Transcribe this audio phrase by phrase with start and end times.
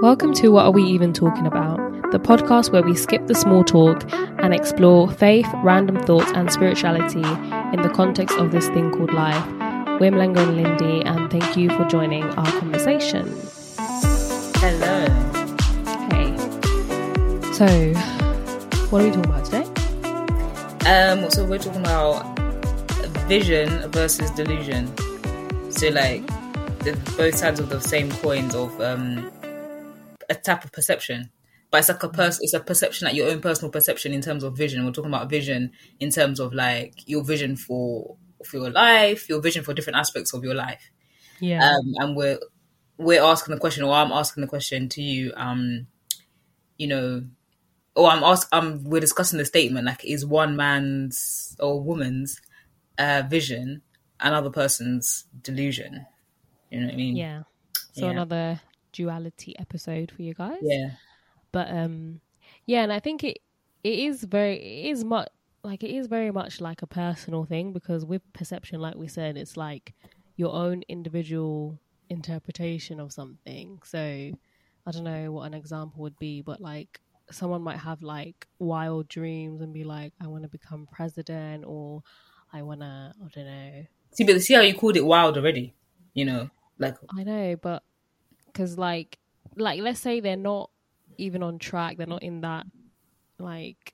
[0.00, 2.12] Welcome to What Are We Even Talking About?
[2.12, 7.24] The podcast where we skip the small talk and explore faith, random thoughts, and spirituality
[7.74, 9.44] in the context of this thing called life.
[10.00, 13.26] We're Mlengo and Lindy, and thank you for joining our conversation.
[14.58, 15.06] Hello.
[16.10, 16.36] Hey.
[17.54, 17.66] So,
[18.90, 19.64] what are we talking about today?
[20.88, 22.38] Um, so we're talking about
[23.26, 24.92] vision versus delusion.
[25.72, 26.22] So like
[26.86, 29.30] the both sides of the same coins of um
[30.30, 31.30] a type of perception.
[31.70, 34.44] But it's like a pers- it's a perception, like your own personal perception in terms
[34.44, 34.84] of vision.
[34.84, 39.40] We're talking about vision in terms of like your vision for for your life, your
[39.40, 40.90] vision for different aspects of your life.
[41.40, 41.68] Yeah.
[41.68, 42.38] Um, and we're
[42.98, 45.32] we're asking the question, or I'm asking the question to you.
[45.36, 45.88] Um,
[46.78, 47.24] you know,
[47.96, 52.40] or I'm ask, um, we're discussing the statement like, is one man's or woman's
[52.96, 53.82] uh, vision
[54.20, 56.06] another person's delusion?
[56.70, 57.16] You know what I mean?
[57.16, 57.42] yeah.
[57.92, 58.10] So, Yeah.
[58.12, 58.60] another
[58.92, 60.58] duality episode for you guys.
[60.62, 60.90] Yeah.
[61.52, 62.20] but um
[62.66, 63.38] yeah and i think it
[63.84, 65.28] it is very it is much
[65.62, 69.36] like it is very much like a personal thing because with perception like we said
[69.36, 69.92] it's like
[70.36, 71.78] your own individual
[72.10, 73.98] interpretation of something so
[74.86, 79.08] i don't know what an example would be but like someone might have like wild
[79.08, 82.02] dreams and be like i want to become president or
[82.52, 85.74] i want to i don't know See, but see how you called it wild already.
[86.16, 87.82] You know, like I know, but
[88.46, 89.18] because like,
[89.54, 90.70] like let's say they're not
[91.18, 92.64] even on track, they're not in that,
[93.38, 93.92] like,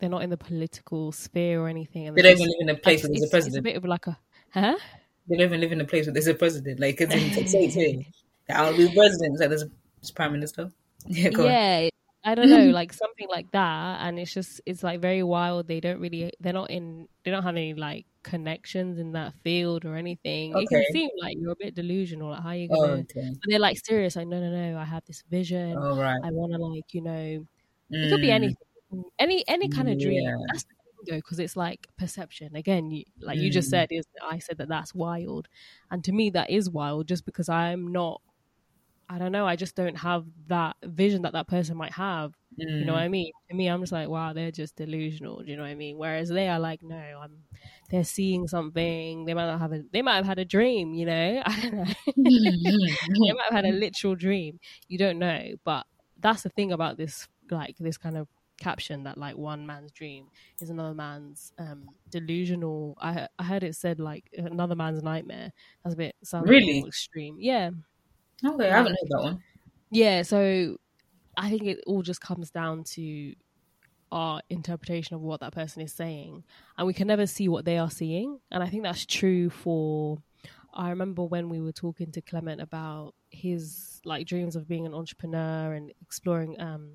[0.00, 2.74] they're not in the political sphere or anything, and they don't even live in a
[2.74, 4.18] place where there's a president it's a bit of like a,
[4.50, 4.76] huh?
[5.28, 6.80] They don't even live in a place where there's a president.
[6.80, 8.02] Like, it's in it here.
[8.50, 9.34] I'll be president.
[9.34, 10.70] It's like there's a prime minister.
[11.06, 11.88] Yeah, yeah.
[12.24, 15.66] I don't know, like something like that, and it's just it's like very wild.
[15.66, 19.84] They don't really, they're not in, they don't have any like connections in that field
[19.84, 20.56] or anything.
[20.56, 23.32] It can seem like you're a bit delusional, like how are you Oh, gonna, okay.
[23.40, 25.82] but they're like serious, like no, no, no, I have this vision.
[25.82, 26.22] All right.
[26.22, 27.46] I want to like you know
[28.02, 28.56] it could be Mm, anything
[29.18, 30.36] any any kind of dream Yeah.
[30.48, 33.70] that's the thing though because it's like perception again you like you just Mm.
[33.70, 35.48] said is i said that that's wild
[35.90, 38.20] and to me that is wild just because i'm not
[39.12, 42.84] i don't know i just don't have that vision that that person might have you
[42.84, 43.04] know what mm.
[43.04, 45.68] i mean to me i'm just like wow they're just delusional do you know what
[45.68, 47.38] i mean whereas they are like no i'm
[47.90, 51.06] they're seeing something they might not have a they might have had a dream you
[51.06, 51.84] know i don't know
[52.24, 54.60] they might have had a literal dream.
[54.88, 55.86] You don't know, but
[56.18, 58.28] that's the thing about this, like this kind of
[58.60, 60.26] caption that like one man's dream
[60.60, 62.96] is another man's um delusional.
[63.00, 65.52] I I heard it said like another man's nightmare.
[65.82, 66.84] That's a bit sounds Really?
[66.86, 67.36] extreme.
[67.38, 67.70] Yeah,
[68.44, 69.42] Okay, I haven't heard that one.
[69.90, 70.22] yeah.
[70.22, 70.76] So
[71.36, 73.34] I think it all just comes down to
[74.10, 76.44] our interpretation of what that person is saying,
[76.76, 78.38] and we can never see what they are seeing.
[78.50, 80.18] And I think that's true for.
[80.74, 84.94] I remember when we were talking to Clement about his like dreams of being an
[84.94, 86.92] entrepreneur and exploring, um,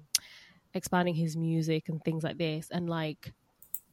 [0.74, 3.34] expanding his music and things like this, and like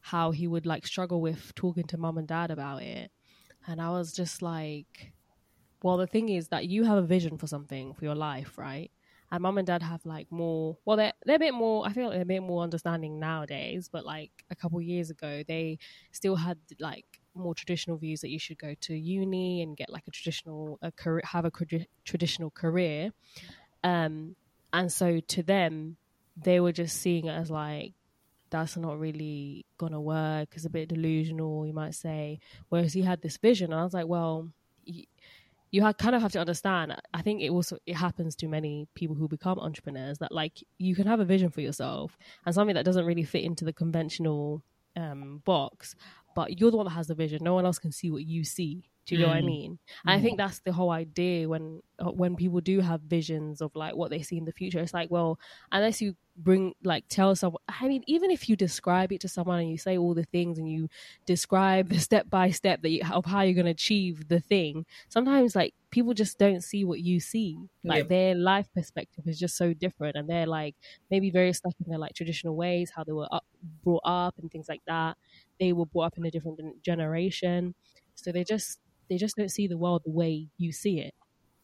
[0.01, 3.11] how he would like struggle with talking to mum and dad about it.
[3.67, 5.13] And I was just like,
[5.85, 8.91] well, the thing is that you have a vision for something for your life, right?
[9.31, 10.79] And mum and dad have like more.
[10.87, 11.87] Well, they're they're a bit more.
[11.87, 13.91] I feel like they're a bit more understanding nowadays.
[13.93, 15.79] But like a couple years ago, they
[16.11, 20.05] still had like more traditional views that you should go to uni and get like
[20.09, 21.53] a traditional a career, have a
[22.07, 23.13] traditional career.
[23.83, 24.37] Um,
[24.73, 25.99] and so to them,
[26.35, 27.93] they were just seeing it as like
[28.49, 30.49] that's not really gonna work.
[30.55, 32.41] It's a bit delusional, you might say.
[32.71, 34.49] Whereas he had this vision, and I was like, well.
[35.75, 36.95] You ha- kind of have to understand.
[37.13, 40.95] I think it also it happens to many people who become entrepreneurs that like you
[40.95, 44.63] can have a vision for yourself and something that doesn't really fit into the conventional
[44.95, 45.97] um, box,
[46.37, 47.43] but you're the one that has the vision.
[47.43, 48.89] No one else can see what you see.
[49.07, 49.47] Do you know what I Mm.
[49.57, 49.79] mean?
[50.07, 53.75] And I think that's the whole idea when uh, when people do have visions of
[53.75, 54.79] like what they see in the future.
[54.79, 55.39] It's like, well,
[55.73, 57.63] unless you bring like tell someone.
[57.69, 60.59] I mean, even if you describe it to someone and you say all the things
[60.59, 60.89] and you
[61.27, 64.85] describe the step by step that you, of how you're going to achieve the thing,
[65.09, 67.59] sometimes like people just don't see what you see.
[67.85, 68.09] Like Yep.
[68.09, 70.75] their life perspective is just so different, and they're like
[71.11, 73.45] maybe very stuck in their like traditional ways, how they were up,
[73.83, 75.17] brought up, and things like that.
[75.61, 77.75] They were brought up in a different generation,
[78.15, 81.15] so they just they just don't see the world the way you see it.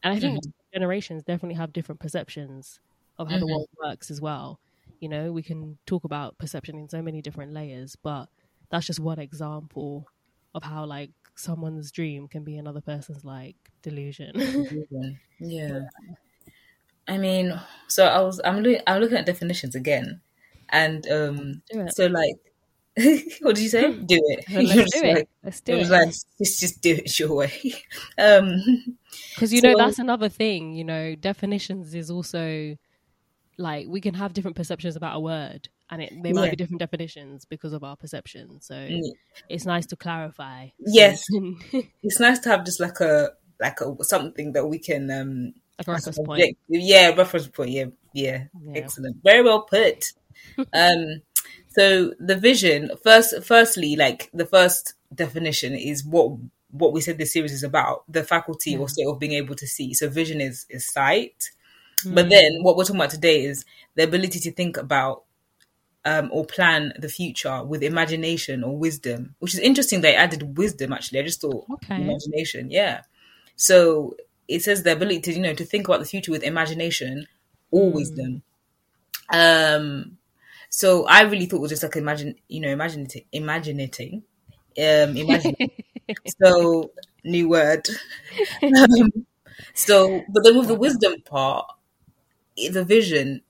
[0.02, 0.50] And I think mm-hmm.
[0.72, 2.80] generations definitely have different perceptions
[3.20, 3.50] of how the Mhm.
[3.50, 4.58] world works as well.
[5.00, 8.26] You know, we can talk about perception in so many different layers, but
[8.70, 10.06] that's just one example
[10.54, 14.32] of how like someone's dream can be another person's like delusion.
[15.38, 15.80] Yeah.
[17.08, 17.58] I mean,
[17.88, 20.20] so I was I'm looking I'm looking at definitions again,
[20.68, 22.36] and um, so like
[23.40, 23.92] what did you say?
[23.92, 24.44] Do it.
[24.50, 25.14] Let's do it.
[25.16, 26.08] like- Let's do it like,
[26.38, 27.52] just, just do it your way.
[28.18, 28.98] Um,
[29.34, 30.74] Because you know that's another thing.
[30.74, 32.76] You know, definitions is also
[33.60, 36.50] like we can have different perceptions about a word, and it, they might Yeah.
[36.50, 38.60] be different definitions because of our perception.
[38.60, 39.02] So Mm.
[39.48, 40.68] it's nice to clarify.
[40.78, 41.24] Yes.
[42.02, 43.30] it's nice to have just like a
[43.60, 46.40] like a something that we can um like a reference point.
[46.42, 47.84] object- yeah reference point yeah
[48.14, 48.72] yeah Yeah.
[48.80, 50.12] excellent very well put
[50.72, 51.20] um
[51.68, 56.28] so the vision first firstly like the first definition is what
[56.70, 59.66] what we said this series is about the faculty or state of being able to
[59.66, 61.50] see so vision is is sight
[62.08, 62.30] but Mm.
[62.30, 63.64] then what we're talking about today is
[63.94, 65.24] the ability to think about
[66.04, 70.00] um, or plan the future with imagination or wisdom, which is interesting.
[70.00, 70.92] They added wisdom.
[70.92, 71.96] Actually, I just thought Okay.
[71.96, 72.70] imagination.
[72.70, 73.02] Yeah.
[73.56, 74.16] So
[74.48, 77.26] it says the ability to you know to think about the future with imagination
[77.70, 78.42] or wisdom.
[79.32, 80.18] Um.
[80.70, 84.22] So I really thought it was just like imagine, you know, imaginating, imaginating,
[84.78, 85.56] um, imagine.
[86.42, 86.92] so
[87.24, 87.88] new word.
[88.76, 89.10] um,
[89.74, 91.66] so, but then with the wisdom part,
[92.68, 93.42] the vision,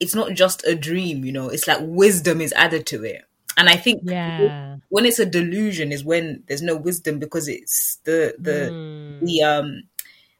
[0.00, 3.24] it's not just a dream, you know, it's like wisdom is added to it.
[3.56, 4.78] And I think Yeah.
[4.88, 8.72] when it's a delusion is when there's no wisdom because it's the the
[9.10, 9.20] Mm.
[9.20, 9.82] the um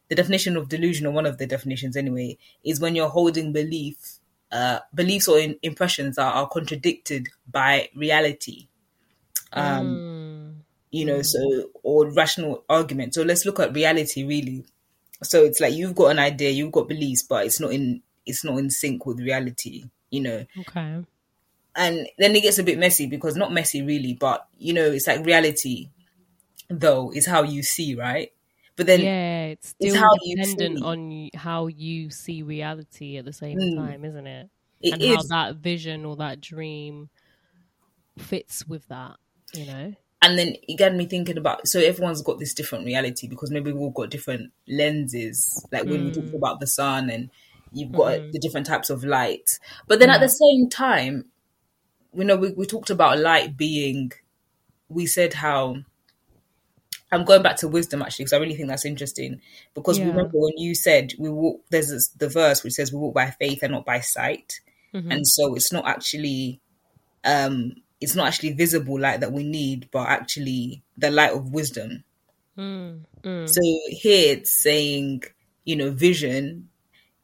[0.09, 4.19] the definition of delusion or one of the definitions anyway is when you're holding belief
[4.51, 8.67] uh beliefs or in, impressions are, are contradicted by reality
[9.53, 10.63] um Mm.
[10.91, 14.65] you know so or rational argument so let's look at reality really
[15.23, 18.43] so it's like you've got an idea you've got beliefs but it's not in it's
[18.43, 21.03] not in sync with reality you know Okay.
[21.75, 25.07] and then it gets a bit messy because not messy really but you know it's
[25.07, 25.89] like reality
[26.69, 28.33] though is how you see right
[28.75, 33.57] but then yeah, it's it's how dependent on how you see reality at the same
[33.57, 33.69] Mm.
[33.75, 34.49] time, isn't it?
[34.81, 37.09] it and is how that vision or that dream
[38.17, 39.17] fits with that,
[39.53, 39.95] you know?
[40.21, 43.71] and then it got me thinking about so everyone's got this different reality because maybe
[43.71, 46.11] we've all got different lenses like when we Mm.
[46.11, 47.29] talk about the sun and
[47.71, 48.31] you've got Mhm.
[48.31, 51.25] the different types of light but then at the same time
[52.13, 54.11] you know we, we talked about light being
[54.89, 55.75] we said how
[57.11, 59.41] i'm going back to wisdom actually because i really think that's interesting
[59.73, 60.07] because Yeah.
[60.07, 63.29] remember when you said we walk there's this, the verse which says we walk by
[63.31, 64.59] faith and not by sight
[64.93, 65.11] Mhm.
[65.11, 66.59] and so it's not actually
[67.23, 72.03] um it's not actually visible light that we need but actually the light of wisdom
[72.57, 73.47] Mm, mm.
[73.49, 75.23] so here it's saying
[75.65, 76.69] you know vision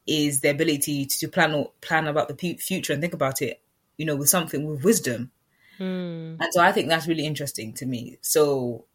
[0.08, 3.62] is the ability to plan plan about the future and think about it
[3.98, 5.32] you know with something with wisdom
[5.78, 6.38] Mm.
[6.40, 8.86] and so i think that's really interesting to me so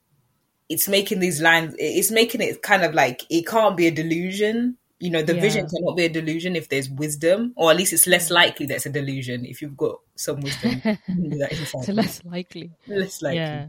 [0.71, 4.79] it's making these lines it's making it kind of like it can't be a delusion
[4.99, 8.07] you know the vision cannot be a delusion if there's wisdom or at least it's
[8.07, 12.71] less likely that it's a delusion if you've got some wisdom It's less likely.
[12.87, 13.67] less likely Yeah.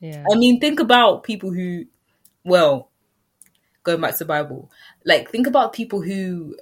[0.00, 0.24] Yeah.
[0.30, 1.86] I mean, think about people who,
[2.44, 2.90] well,
[3.84, 4.70] going back to the Bible,
[5.04, 6.56] like think about people who,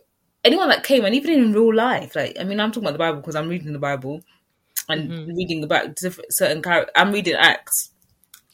[0.44, 2.98] anyone that came, and even in real life, like I mean, I'm talking about the
[2.98, 4.22] Bible because I'm reading the Bible
[4.88, 5.26] and Mhm.
[5.26, 6.92] reading about different, certain characters.
[6.96, 7.90] I'm reading Acts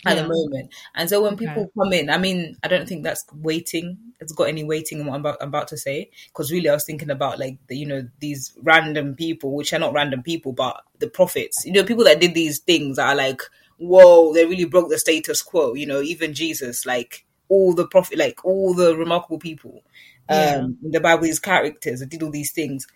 [0.06, 0.22] at Yeah.
[0.22, 1.38] the moment, and so when Okay.
[1.38, 3.98] people come in, I mean, I don't think that's waiting.
[4.20, 6.74] It's got any waiting in what I'm about, I'm about to say because really, I
[6.74, 10.52] was thinking about like the, you know these random people, which are not random people,
[10.52, 11.64] but the prophets.
[11.66, 13.42] You know, people that did these things that are like
[13.80, 15.74] whoa, they really broke the status quo.
[15.74, 19.82] You know, even Jesus, like all the prophet, like all the remarkable people
[20.30, 20.56] Yeah.
[20.62, 22.86] um, in the Bible, these characters that did all these things,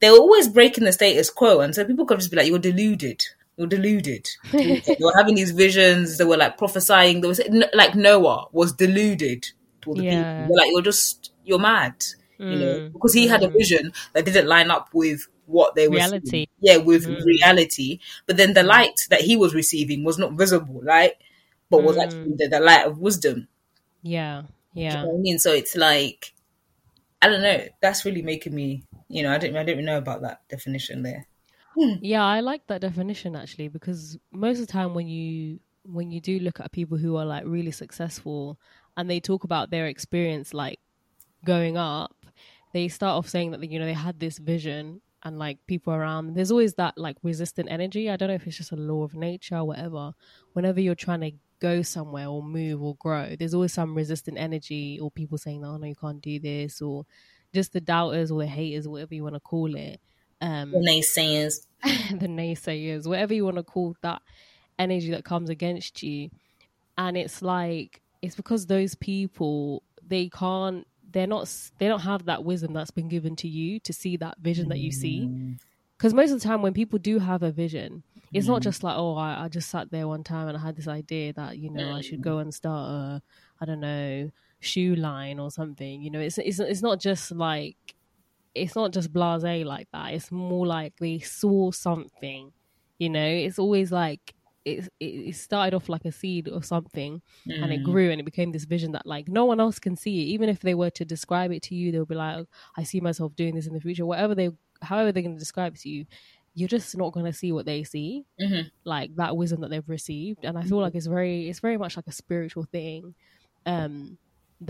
[0.00, 1.60] they were always breaking the status quo.
[1.60, 3.24] And so people could just be like, you're deluded.
[3.56, 4.28] You're deluded.
[4.52, 6.18] were having these visions.
[6.18, 7.20] They were like prophesying.
[7.20, 7.40] They was
[7.74, 9.42] like Noah was deluded
[9.82, 10.42] to all the Yeah.
[10.42, 10.54] people.
[10.54, 11.94] They're like, you're just, you're mad.
[12.38, 12.92] You know, Mm.
[12.92, 13.52] because he had a Mm.
[13.58, 16.26] vision that didn't line up with what they were Reality.
[16.30, 16.46] seeing.
[16.60, 17.24] Yeah, with Mm.
[17.24, 17.98] reality.
[18.26, 21.14] But then the light that he was receiving was not visible, right?
[21.68, 22.02] But was Mm.
[22.04, 23.48] actually the, the light of wisdom.
[24.04, 24.42] Yeah.
[24.74, 25.02] Do you Yeah.
[25.02, 25.38] know what I mean?
[25.40, 26.32] So it's like,
[27.20, 27.64] I don't know.
[27.80, 31.26] That's really making me, you know, I don't, I don't know about that definition there.
[32.00, 36.20] Yeah, I like that definition actually because most of the time when you when you
[36.20, 38.58] do look at people who are like really successful
[38.96, 40.80] and they talk about their experience like
[41.44, 42.16] going up,
[42.72, 46.34] they start off saying that you know they had this vision and like people around.
[46.34, 48.10] There's always that like resistant energy.
[48.10, 50.14] I don't know if it's just a law of nature or whatever.
[50.52, 54.98] Whenever you're trying to go somewhere or move or grow, there's always some resistant energy
[55.00, 57.04] or people saying, "Oh no, you can't do this," or
[57.54, 60.00] just the doubters or the haters, whatever you want to call it.
[60.40, 61.66] Um, The naysayers.
[61.82, 64.22] the naysayers, whatever you want to call that
[64.78, 66.30] energy that comes against you.
[66.96, 72.44] And it's like it's because those people they can't they're not they don't have that
[72.44, 75.30] wisdom that's been given to you to see that vision that you see.
[75.98, 78.04] Because most of the time when people do have a vision,
[78.34, 78.62] It's not Mm.
[78.62, 81.32] just like, oh, I, I just sat there one time and I had this idea
[81.34, 83.22] that you know I should go and start a,
[83.60, 84.30] I don't know,
[84.60, 86.02] shoe line or something.
[86.02, 87.76] You know, it's it's it's not just like
[88.54, 90.14] it's not just blasé like that.
[90.14, 92.52] It's more like they saw something.
[92.98, 97.22] You know, it's always like it it, started off like a seed or something,
[97.60, 97.84] and it Mm.
[97.84, 100.26] grew and it became this vision that like no one else can see it.
[100.34, 103.36] Even if they were to describe it to you, they'll be like, I see myself
[103.36, 104.06] doing this in the future.
[104.06, 104.50] Whatever they,
[104.82, 106.06] however they're going to describe it to you,
[106.58, 108.70] you're just not going to see what they see Mhm.
[108.84, 110.44] like that wisdom that they've received.
[110.44, 113.14] And i feel like it's very it's very much like a spiritual thing
[113.66, 114.18] um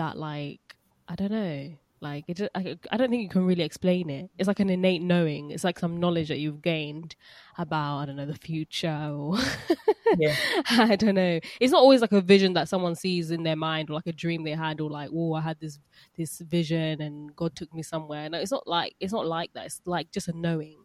[0.00, 0.60] that like
[1.08, 4.30] i don't know like it just, I, I don't think you can really explain it.
[4.38, 5.50] It's like an innate knowing.
[5.50, 7.16] It's like some knowledge that you've gained
[7.64, 9.36] about i don't know the future or
[10.16, 10.36] Yeah.
[10.70, 11.40] i don't know.
[11.60, 14.12] It's not always like a vision that someone sees in their mind or like a
[14.12, 15.80] dream they had or like oh i had this
[16.16, 18.28] this vision and god took me somewhere.
[18.30, 19.66] No it's not like it's not like that.
[19.66, 20.78] It's like just a knowing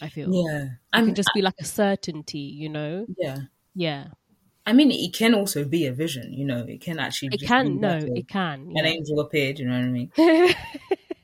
[0.00, 0.62] i feel Yeah.
[0.64, 3.38] it I'm can just be like a certainty you know yeah.
[3.74, 4.04] yeah
[4.66, 6.30] I mean, it can also be a vision.
[6.34, 7.30] You know, it can actually.
[7.32, 8.60] It can, no, it can.
[8.76, 8.84] An yeah.
[8.84, 9.58] angel appeared.
[9.58, 10.10] You know what I mean?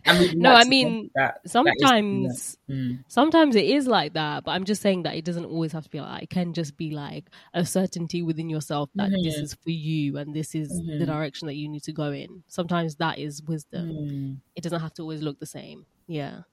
[0.06, 3.04] I mean, No, I mean, that, sometimes, Mm.
[3.08, 5.90] sometimes it is like that, but I'm just saying that it doesn't always have to
[5.90, 6.08] be like.
[6.10, 6.22] that.
[6.22, 9.42] It can just be like a certainty within yourself that this Mhm.
[9.42, 11.06] is for you and this is the Mhm.
[11.06, 12.44] direction that you need to go in.
[12.48, 13.88] Sometimes that is wisdom.
[13.90, 14.36] Mm.
[14.56, 15.84] It doesn't have to always look the same.
[16.06, 16.44] Yeah,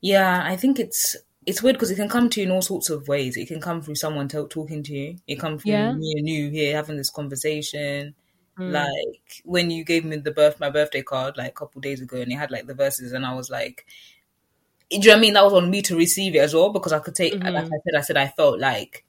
[0.00, 1.16] Yeah, I think it's
[1.46, 3.36] it's weird because it can come to you in all sorts of ways.
[3.36, 5.16] It can come through someone t- talking to you.
[5.28, 5.92] It come from Yeah.
[5.92, 8.14] me and you here having this conversation.
[8.58, 8.72] Mm.
[8.72, 12.16] Like when you gave me the birth my birthday card like a couple days ago,
[12.20, 13.86] and it had like the verses, and I was like,
[14.90, 15.32] do you know what I mean?
[15.34, 17.34] That was on me to receive it as well because I could take.
[17.34, 17.52] Mhm.
[17.52, 19.04] Like I said, I said I felt like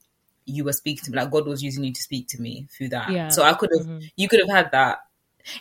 [0.46, 2.90] you were speaking to me, like God was using you to speak to me through
[2.90, 3.10] that.
[3.12, 3.28] Yeah.
[3.30, 4.10] So I could have, Mhm.
[4.16, 5.00] you could have had that.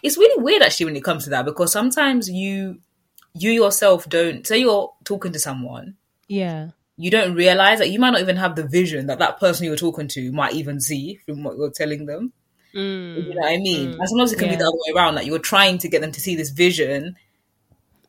[0.02, 2.80] It's really weird actually when it comes to that because sometimes you,
[3.34, 5.96] you yourself don't say you're talking to someone
[6.28, 9.66] yeah, you don't realize that you might not even have the vision that that person
[9.66, 12.32] you're talking to might even see from what you're telling them.
[12.74, 13.16] Mm.
[13.28, 13.90] You know what I mean?
[13.92, 13.98] Mm.
[13.98, 15.14] And sometimes it can be the other way around.
[15.14, 17.16] Like you're trying to get them to see this vision,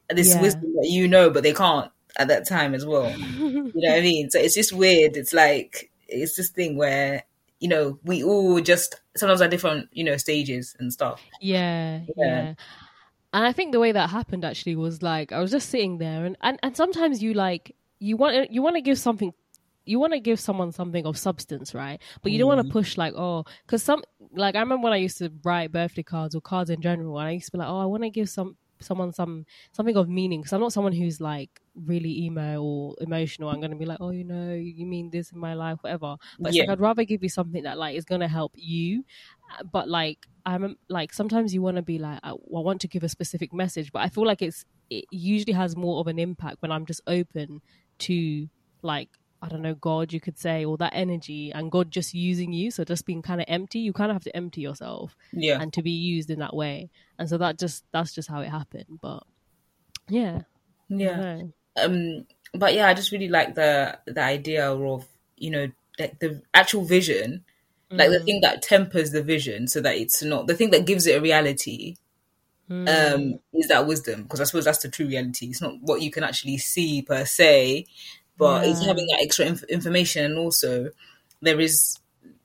[0.09, 0.41] this Yeah.
[0.41, 3.13] wisdom that you know, but they can't at that time as well.
[3.77, 4.29] You know what I mean?
[4.31, 5.17] So it's just weird.
[5.17, 7.23] It's like it's this thing where
[7.59, 11.21] you know we all just sometimes at different you know stages and stuff.
[11.41, 12.25] Yeah, Yeah.
[12.25, 12.53] yeah.
[13.33, 16.25] And I think the way that happened actually was like I was just sitting there
[16.25, 19.33] and and, and sometimes you like you want you want to give something
[19.85, 22.01] you want to give someone something of substance, right?
[22.21, 22.71] But you don't want to mm.
[22.71, 26.35] push like oh cuz some like I remember when I used to write birthday cards
[26.35, 28.29] or cards in general and I used to be like oh I want to give
[28.29, 32.95] some someone some something of meaning because I'm not someone who's like really emo or
[33.01, 33.49] emotional.
[33.49, 36.17] I'm going to be like, oh, you know, you mean this in my life, whatever.
[36.39, 36.63] But it's Yeah.
[36.63, 39.03] like I'd rather give you something that like is going to help you.
[39.71, 43.03] But like I'm like sometimes you want to be like I, I want to give
[43.03, 46.61] a specific message, but I feel like it's it usually has more of an impact
[46.61, 47.61] when I'm just open
[47.99, 48.47] to
[48.81, 49.09] like
[49.41, 52.71] I don't know God, you could say, or that energy, and God just using you.
[52.71, 55.71] So just being kind of empty, you kind of have to empty yourself Yeah, and
[55.73, 56.89] to be used in that way.
[57.19, 58.99] And so that just that's just how it happened.
[59.01, 59.23] But
[60.09, 60.41] yeah,
[60.89, 61.41] yeah.
[61.81, 65.67] Um, but yeah, I just really like the the idea of you know
[65.99, 67.43] like the actual vision,
[67.91, 68.25] like the Mm.
[68.25, 71.21] thing that tempers the vision, so that it's not the thing that gives it a
[71.21, 71.95] reality.
[72.69, 73.13] Mm.
[73.15, 75.47] um, is that wisdom because I suppose that's the true reality.
[75.47, 77.85] It's not what you can actually see per se,
[78.37, 80.25] but it's having that extra inf- information.
[80.25, 80.89] And also,
[81.41, 81.97] there is.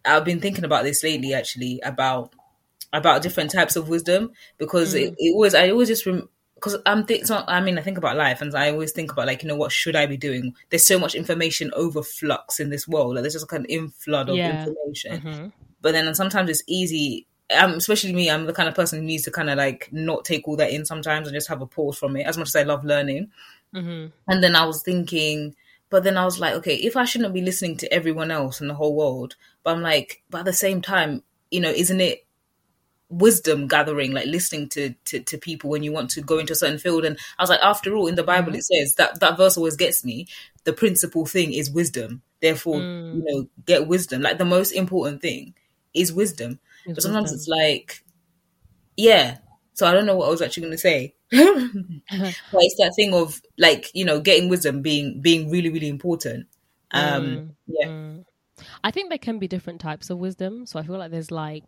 [0.04, 2.34] I've been thinking about this lately, actually, about
[2.92, 6.04] about different types of wisdom because it, it always I always just
[6.54, 9.26] because I'm think so, I mean I think about life and I always think about
[9.26, 10.54] like you know what should I be doing?
[10.70, 13.14] There's so much information overflux in this world.
[13.14, 14.60] Like there's just like an inflood of Yeah.
[14.66, 15.52] information Mhm.
[15.80, 17.26] but then sometimes it's easy
[17.58, 20.24] um, especially me i'm the kind of person who needs to kind of like not
[20.24, 22.56] take all that in sometimes and just have a pause from it as much as
[22.56, 23.30] i love learning.
[23.74, 24.12] Mhm.
[24.28, 25.54] and then i was thinking
[25.90, 28.68] but then i was like okay if i shouldn't be listening to everyone else in
[28.68, 32.26] the whole world but i'm like but at the same time you know isn't it
[33.08, 36.56] wisdom gathering like listening to, to to people when you want to go into a
[36.56, 37.04] certain field?
[37.04, 39.76] And i was like after all in the bible it says that that verse always
[39.76, 40.26] gets me
[40.64, 42.22] the principal thing is wisdom.
[42.40, 43.16] Therefore Mm.
[43.16, 44.22] you know get wisdom.
[44.22, 45.54] Like the most important thing
[45.92, 48.02] is wisdom It's but sometimes it's like
[48.96, 49.38] yeah
[49.74, 53.14] so i don't know what i was actually going to say but it's that thing
[53.14, 56.46] of like you know getting wisdom being being really really important
[56.90, 57.50] um Mm.
[57.66, 58.24] yeah Mm.
[58.84, 60.66] I think there can be different types of wisdom.
[60.66, 61.64] So I feel like there's like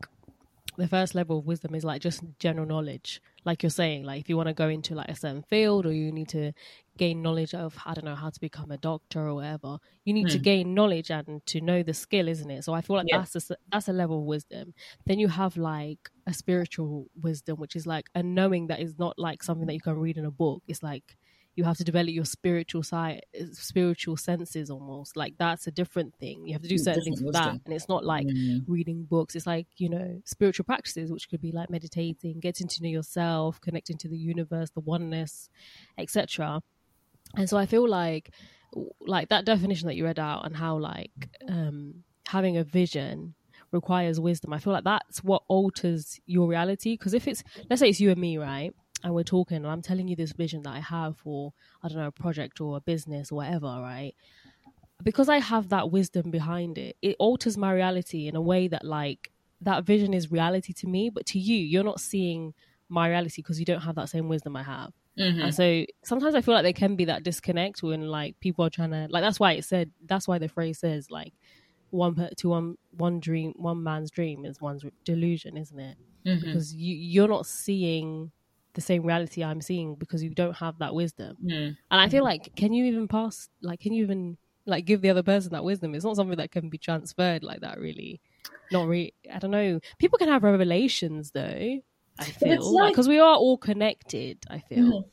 [0.77, 3.21] the first level of wisdom is like just general knowledge.
[3.45, 5.93] Like you're saying, like if you want to go into like a certain field or
[5.93, 6.53] you need to
[6.97, 10.29] gain knowledge of I don't know how to become a doctor or whatever, you need
[10.31, 10.43] to hmm.
[10.43, 12.65] gain knowledge and to know the skill, isn't it?
[12.65, 13.19] So I feel like Yeah.
[13.19, 14.75] that's a, that's a level of wisdom.
[15.07, 19.19] Then you have like a spiritual wisdom, which is like a knowing that is not
[19.19, 20.63] like something that you can read in a book.
[20.67, 21.17] It's like
[21.57, 25.17] you have to develop your spiritual side, spiritual senses almost.
[25.17, 26.47] Like that's a different thing.
[26.47, 28.27] You have to do certain things for that, and it's not like
[28.67, 29.37] reading books.
[29.37, 33.61] It's like you know spiritual practices, which could be like meditating, getting to know yourself,
[33.61, 35.49] connecting to the universe, the oneness,
[35.99, 36.63] etc.
[37.37, 38.31] And so I feel like
[39.01, 43.35] like that definition that you read out and how like um having a vision
[43.71, 44.53] requires wisdom.
[44.53, 46.95] I feel like that's what alters your reality.
[46.95, 48.73] Because if it's, let's say it's you and me, right?
[49.05, 51.99] And we're talking, and I'm telling you this vision that I have for, I don't
[51.99, 54.15] know, a project or a business or whatever, right?
[55.03, 58.85] Because I have that wisdom behind it, it alters my reality in a way that,
[58.85, 59.31] like,
[59.61, 61.11] that vision is reality to me.
[61.11, 62.55] But to you, you're not seeing
[62.89, 64.93] my reality because you don't have that same wisdom I have.
[65.19, 65.41] Mm-hmm.
[65.41, 68.71] And so sometimes I feel like there can be that disconnect when like people are
[68.71, 71.33] trying to like that's why it said that's why the phrase says like
[71.91, 75.97] one to one one dream one man's dream is one's delusion isn't it
[76.27, 76.45] mm-hmm.
[76.45, 78.33] because you you're not seeing
[78.75, 81.77] the same reality i'm seeing because you don't have that wisdom mm.
[81.91, 85.11] and i feel like can you even pass like can you even like give the
[85.11, 88.21] other person that wisdom it's not something that can be transferred like that really
[88.73, 91.81] not really i don't know people can have revelations though
[92.19, 92.57] i feel
[92.89, 93.13] because like...
[93.13, 95.05] we are all connected i feel mm.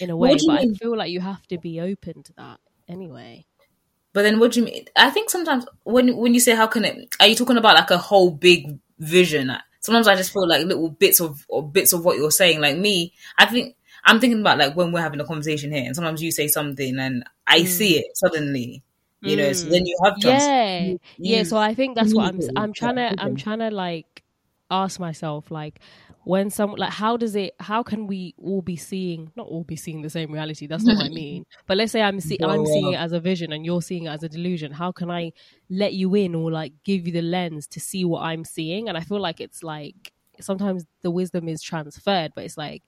[0.00, 0.74] in a way but mean?
[0.74, 2.58] i feel like you have to be open to that
[2.88, 3.44] anyway
[4.12, 4.86] but then what do you mean?
[4.96, 7.90] I think sometimes when when you say how can it, are you talking about like
[7.90, 9.52] a whole big vision?
[9.80, 12.60] Sometimes I just feel like little bits of or bits of what you're saying.
[12.60, 15.94] Like me, I think I'm thinking about like when we're having a conversation here, and
[15.94, 17.66] sometimes you say something and I mm.
[17.66, 18.82] see it suddenly.
[19.22, 21.42] You know, so then you have to yeah, you, yeah.
[21.42, 22.40] So I think that's what I'm.
[22.56, 23.14] I'm trying to.
[23.18, 24.22] I'm trying to like
[24.70, 25.78] ask myself like
[26.24, 29.76] when some like how does it how can we all be seeing not all be
[29.76, 32.66] seeing the same reality that's not what i mean but let's say i'm see, i'm
[32.66, 35.32] seeing it as a vision and you're seeing it as a delusion how can i
[35.70, 38.88] let you in or like give you the lens to see what i'm seeing?
[38.88, 42.82] And i feel like it's like sometimes the wisdom is transferred but it's like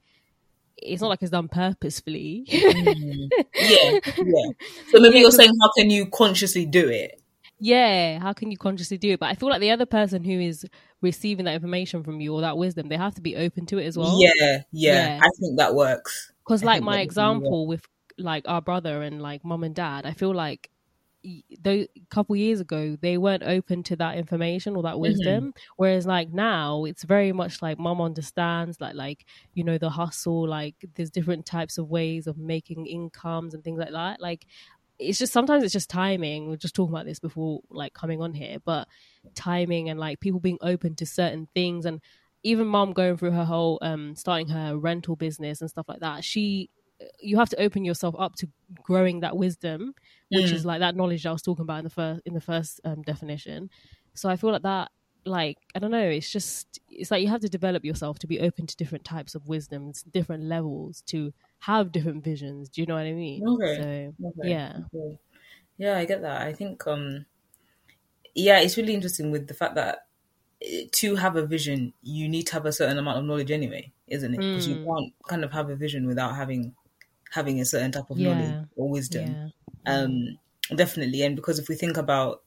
[0.77, 2.45] it's not like it's done purposefully.
[2.49, 3.29] Mm.
[3.55, 4.51] yeah yeah.
[4.91, 7.21] So maybe yeah, you're saying how can you consciously do it?
[7.59, 9.21] Yeah how can you consciously do it?
[9.21, 10.67] But i feel like the other person who is
[11.03, 13.87] receiving that information from you or that wisdom they have to be open to it
[13.87, 15.21] as well yeah yeah, yeah.
[15.23, 17.87] i think that works because like my example with
[18.19, 20.71] like our brother and like mom and dad i feel like
[21.61, 25.03] though a couple years ago they weren't open to that information or that mm-hmm.
[25.03, 25.73] wisdom mm-hmm.
[25.77, 29.25] whereas like now it's very much like mom understands like like
[29.55, 33.79] you know the hustle like there's different types of ways of making incomes and things
[33.79, 34.47] like that like
[35.03, 36.49] it's just sometimes it's just timing.
[36.49, 38.89] We are just talking about this before like coming on here, but
[39.35, 42.01] timing and like people being open to certain things and
[42.43, 46.25] even mom going through her whole um starting her rental business and stuff like that.
[46.25, 46.71] She
[47.21, 48.49] you have to open yourself up to
[48.83, 49.95] growing that wisdom,
[50.31, 50.53] which mm.
[50.53, 53.03] is like that knowledge I was talking about in the first in the first um,
[53.03, 53.71] definition.
[54.15, 54.91] So I feel like that
[55.25, 58.41] like I don't know, it's just it's like you have to develop yourself to be
[58.41, 61.33] open to different types of wisdoms, different levels to
[61.63, 62.69] have different visions.
[62.69, 63.47] Do you know what I mean?
[63.47, 64.11] Okay.
[64.21, 64.51] So, okay.
[64.51, 64.79] Yeah.
[64.93, 65.19] Okay.
[65.79, 66.43] Yeah, I get that.
[66.43, 67.25] I think um
[68.35, 70.07] yeah, it's really interesting with the fact that
[70.61, 73.93] eh, to have a vision, you need to have a certain amount of knowledge anyway,
[74.09, 74.39] isn't it?
[74.39, 74.71] Because mm.
[74.71, 76.75] you can't kind of have a vision without having
[77.31, 78.35] having a certain type of yeah.
[78.35, 79.53] knowledge or wisdom.
[79.87, 80.01] Yeah.
[80.01, 80.39] Um
[80.75, 81.23] definitely.
[81.23, 82.43] And because if we think about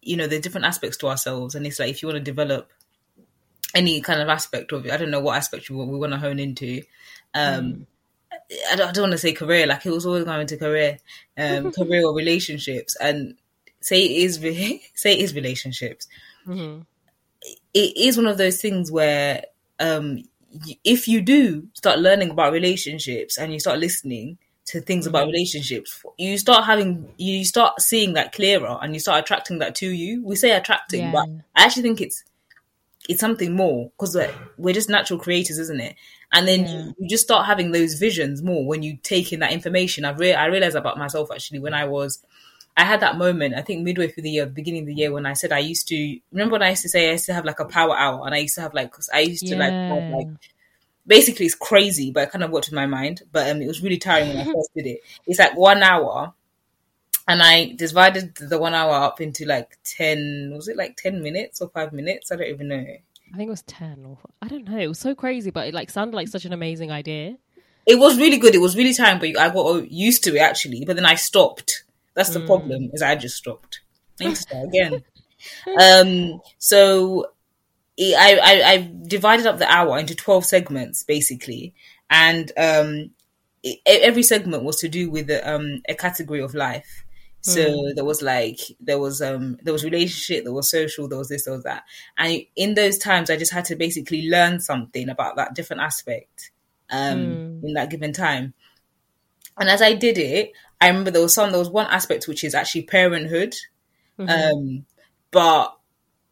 [0.00, 2.70] you know, the different aspects to ourselves and it's like if you want to develop
[3.74, 6.20] any kind of aspect of it, I don't know what aspect we, we want to
[6.20, 6.82] hone into.
[7.34, 7.86] Um mm
[8.70, 10.98] I don't, I don't want to say career, like it was always going to career,
[11.38, 13.36] um, career or relationships, and
[13.80, 14.38] say it is
[14.94, 16.08] say it is relationships.
[16.46, 16.82] Mm-hmm.
[17.74, 19.44] It is one of those things where,
[19.78, 20.22] um,
[20.84, 25.14] if you do start learning about relationships and you start listening to things mm-hmm.
[25.14, 29.74] about relationships, you start having you start seeing that clearer, and you start attracting that
[29.76, 30.24] to you.
[30.24, 31.12] We say attracting, yeah.
[31.12, 32.24] but I actually think it's
[33.08, 35.96] it's something more because we're, we're just natural creators, isn't it?
[36.32, 36.78] And then yeah.
[36.78, 40.04] you, you, just start having those visions more when you take in that information.
[40.04, 42.24] I've re- I realized about myself actually when I was,
[42.76, 43.54] I had that moment.
[43.54, 45.86] I think midway through the year, beginning of the year, when I said I used
[45.88, 48.26] to remember when I used to say I used to have like a power hour,
[48.26, 50.26] and I used to have like cause I used to like like
[51.06, 53.22] basically it's crazy, but I kind of worked in my mind.
[53.30, 55.00] But um, it was really tiring when I first did it.
[55.26, 56.34] It's like one hour,
[57.26, 60.52] and I divided the one hour up into like ten.
[60.54, 62.30] Was it like ten minutes or five minutes?
[62.30, 62.84] I don't even know.
[63.34, 64.78] I think it was 10 or I don't know.
[64.78, 67.36] It was so crazy, but it like sounded like such an amazing idea.
[67.84, 68.54] It was really good.
[68.54, 70.84] It was really time, but I got used to it actually.
[70.84, 71.84] But then I stopped.
[72.14, 72.46] That's the mm.
[72.46, 72.90] problem.
[72.92, 73.80] Is I just stopped.
[74.20, 75.02] I need to start again.
[75.80, 76.40] um.
[76.58, 77.26] So
[77.98, 81.74] I, I I divided up the hour into twelve segments basically,
[82.08, 83.10] and um,
[83.84, 87.03] every segment was to do with um a category of life.
[87.46, 87.94] So mm.
[87.94, 91.44] there was like there was um there was relationship, there was social, there was this,
[91.44, 91.84] there was that.
[92.16, 96.50] And in those times I just had to basically learn something about that different aspect
[96.90, 97.64] um mm.
[97.64, 98.54] in that given time.
[99.58, 102.44] and as I did it, I remember there was some there was one aspect which
[102.44, 103.54] is actually parenthood.
[104.18, 104.30] Mm-hmm.
[104.30, 104.86] Um,
[105.30, 105.76] but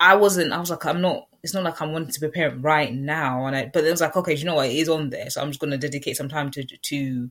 [0.00, 0.52] I wasn't.
[0.52, 1.28] I was like, I'm not.
[1.42, 3.46] It's not like I'm wanting to be a parent right now.
[3.46, 4.68] And I, but it was like, okay, do you know what?
[4.68, 7.30] It is on there, so I'm just going to dedicate some time to to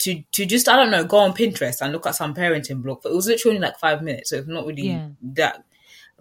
[0.00, 3.02] to to just I don't know, go on Pinterest and look at some parenting blog.
[3.02, 5.08] But it was literally only like five minutes, so it's not really Yeah.
[5.34, 5.64] that.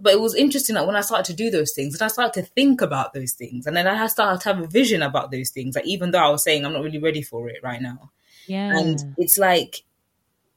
[0.02, 2.42] But it was interesting that when I started to do those things, and I started
[2.42, 5.50] to think about those things, and then I started to have a vision about those
[5.50, 5.76] things.
[5.76, 8.12] Like even though I was saying I'm not really ready for it right now,
[8.48, 8.78] Yeah.
[8.78, 9.84] and it's like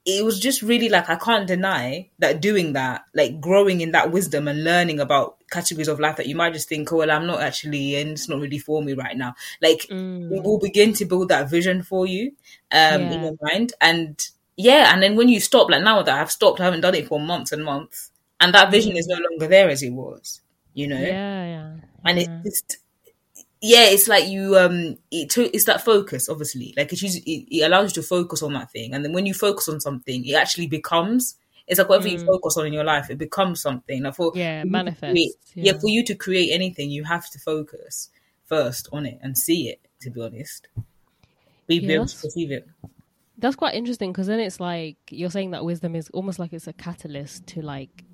[0.05, 4.11] it was just really like I can't deny that doing that, like growing in that
[4.11, 7.27] wisdom and learning about categories of life that you might just think, oh well, I'm
[7.27, 9.35] not actually, and it's not really for me right now.
[9.61, 10.33] Like Mm.
[10.37, 12.33] it will begin to build that vision for you
[12.73, 14.21] um, in your mind, and
[14.57, 17.07] yeah, and then when you stop, like now that I've stopped, I haven't done it
[17.09, 18.11] for months and months,
[18.41, 20.41] and that vision is no longer there as it was,
[20.75, 21.07] you know, Mm.
[21.07, 21.77] yeah, yeah.
[22.05, 22.41] and yeah.
[22.45, 22.79] just
[23.65, 27.59] yeah it's like you um it to, it's that focus obviously like it's usually, it,
[27.59, 30.25] it allows you to focus on that thing and then when you focus on something
[30.27, 31.37] it actually becomes
[31.67, 32.27] it's like whatever you Mm.
[32.27, 35.73] focus on in your life it becomes something like for Yeah, you manifest, create- yeah.
[35.73, 38.11] yeah for you to create anything you have to focus
[38.47, 40.69] first on it and see it to be honest
[41.67, 42.69] be Yeah, able to that's- perceive it
[43.39, 46.67] That's quite interesting because then it's like you're saying that wisdom is almost like it's
[46.69, 48.05] a catalyst to like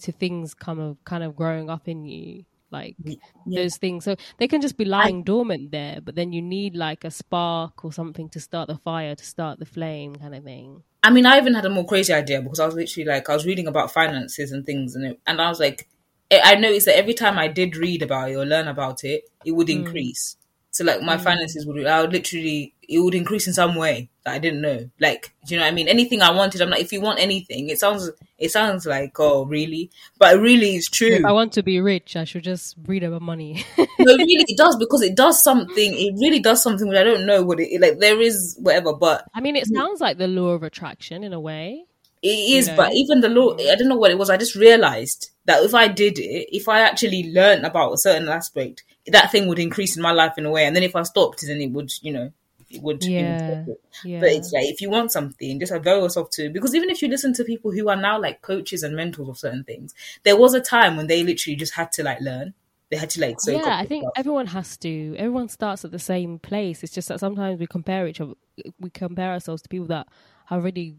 [0.00, 3.16] to things kind of kind of growing up in you, like Yeah.
[3.46, 4.02] those things.
[4.04, 7.84] So they can just be lying dormant there, but then you need like a spark
[7.84, 10.82] or something to start the fire, to start the flame, kind of thing.
[11.02, 13.34] I mean, I even had a more crazy idea because I was literally like, I
[13.34, 15.88] was reading about finances and things, and it, and I was like,
[16.30, 19.24] I I noticed that every time I did read about it or learn about it,
[19.44, 19.78] it would hmm.
[19.78, 20.36] increase.
[20.70, 21.24] So like my hmm.
[21.24, 24.90] finances would, I would literally, it would increase in some way that I didn't know.
[25.00, 25.88] Like, do you know what I mean?
[25.88, 29.44] Anything I wanted, I'm like, if you want anything, it sounds, it sounds like, oh,
[29.46, 29.90] really?
[30.18, 31.08] But it really is true.
[31.08, 33.64] If I want to be rich, I should just read about money.
[33.78, 35.94] no, it really it does because it does something.
[35.94, 37.98] It really does something which I don't know what it like.
[37.98, 41.40] There is whatever, but I mean, it sounds like the law of attraction in a
[41.40, 41.84] way.
[42.22, 42.76] It is, know?
[42.76, 44.30] but even the law, I don't know what it was.
[44.30, 48.28] I just realized that if I did it, if I actually learned about a certain
[48.28, 50.64] aspect, that thing would increase in my life in a way.
[50.64, 52.32] And then if I stopped, then it would, you know,
[52.72, 53.04] it would.
[53.04, 53.80] Yeah, it.
[54.04, 54.20] yeah.
[54.20, 56.50] But it's like if you want something, just avail yourself to.
[56.50, 59.38] Because even if you listen to people who are now like coaches and mentors of
[59.38, 62.54] certain things, there was a time when they literally just had to like learn.
[62.90, 64.12] They had to like soak yeah, I think stuff.
[64.16, 65.14] everyone has to.
[65.16, 66.82] Everyone starts at the same place.
[66.82, 68.34] It's just that sometimes we compare each other.
[68.80, 70.08] We compare ourselves to people that
[70.46, 70.96] have already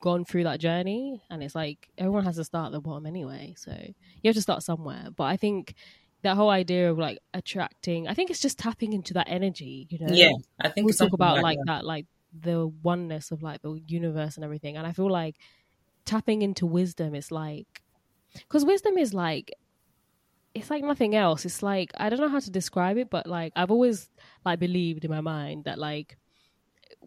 [0.00, 3.54] gone through that journey, and it's like everyone has to start at the bottom anyway.
[3.56, 5.08] So you have to start somewhere.
[5.14, 5.74] But I think
[6.26, 9.86] that whole idea of like attracting, I think it's just tapping into that energy.
[9.90, 11.66] You know, yeah, I think we it's talk about like that.
[11.66, 12.06] that, like
[12.38, 14.76] the oneness of like the universe and everything.
[14.76, 15.36] And I feel like
[16.04, 17.82] tapping into wisdom is like,
[18.34, 19.52] because wisdom is like,
[20.54, 21.44] it's like nothing else.
[21.44, 24.08] It's like I don't know how to describe it, but like I've always
[24.44, 26.18] like believed in my mind that like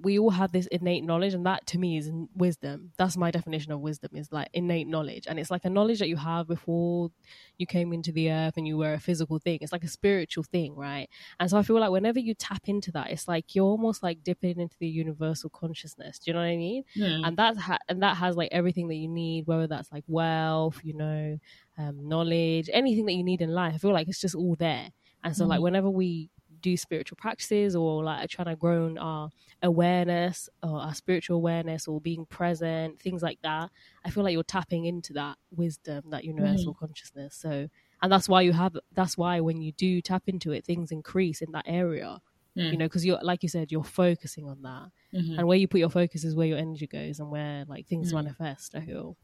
[0.01, 2.91] we all have this innate knowledge, and that to me is wisdom.
[2.97, 6.07] That's my definition of wisdom is like innate knowledge, and it's like a knowledge that
[6.07, 7.11] you have before
[7.57, 9.59] you came into the earth and you were a physical thing.
[9.61, 11.09] It's like a spiritual thing, right?
[11.39, 14.23] And so I feel like whenever you tap into that, it's like you're almost like
[14.23, 16.19] dipping into the universal consciousness.
[16.19, 16.83] Do you know what I mean?
[16.95, 17.25] Hmm.
[17.25, 20.79] And that's ha- and that has like everything that you need, whether that's like wealth,
[20.83, 21.39] you know,
[21.77, 23.73] um, knowledge, anything that you need in life.
[23.75, 24.89] I feel like it's just all there.
[25.23, 26.29] And so like whenever we
[26.61, 29.29] do spiritual practices or like trying to grow in our
[29.61, 33.69] awareness or our spiritual awareness or being present, things like that,
[34.05, 36.85] I feel like you're tapping into that wisdom, that universal mm-hmm.
[36.85, 37.35] consciousness.
[37.35, 37.67] So
[38.01, 41.41] and that's why you have that's why when you do tap into it, things increase
[41.41, 42.19] in that area.
[42.55, 42.77] You mm.
[42.79, 45.37] know, because you're like you said, you're focusing on that, mm-hmm.
[45.37, 48.11] and where you put your focus is where your energy goes, and where like things
[48.11, 48.15] mm.
[48.15, 48.75] manifest.
[48.75, 49.15] I feel.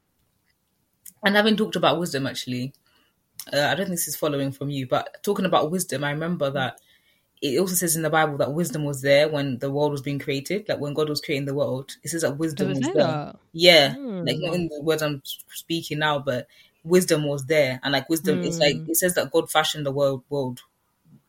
[1.26, 2.74] and having talked about wisdom actually
[3.54, 6.50] uh, i don't think this is following from you but talking about wisdom i remember
[6.50, 6.54] mm.
[6.54, 6.80] that
[7.41, 10.19] it also says in the bible that wisdom was there when the world was being
[10.19, 13.36] created like when god was creating the world it says that wisdom was there that?
[13.54, 14.24] yeah Hmm.
[14.24, 16.48] like not in the words i'm speaking now but
[16.84, 18.86] wisdom was there and like wisdom it's like Hmm.
[18.88, 20.62] it says that god fashioned the world world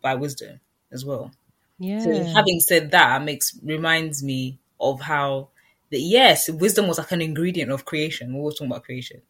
[0.03, 0.61] by wisdom
[0.93, 1.31] as well
[1.79, 1.99] Yeah.
[1.99, 5.49] so having said that, makes reminds me of how
[5.91, 8.33] that yes, wisdom was like an ingredient of creation.
[8.35, 9.23] We're always talking about creation.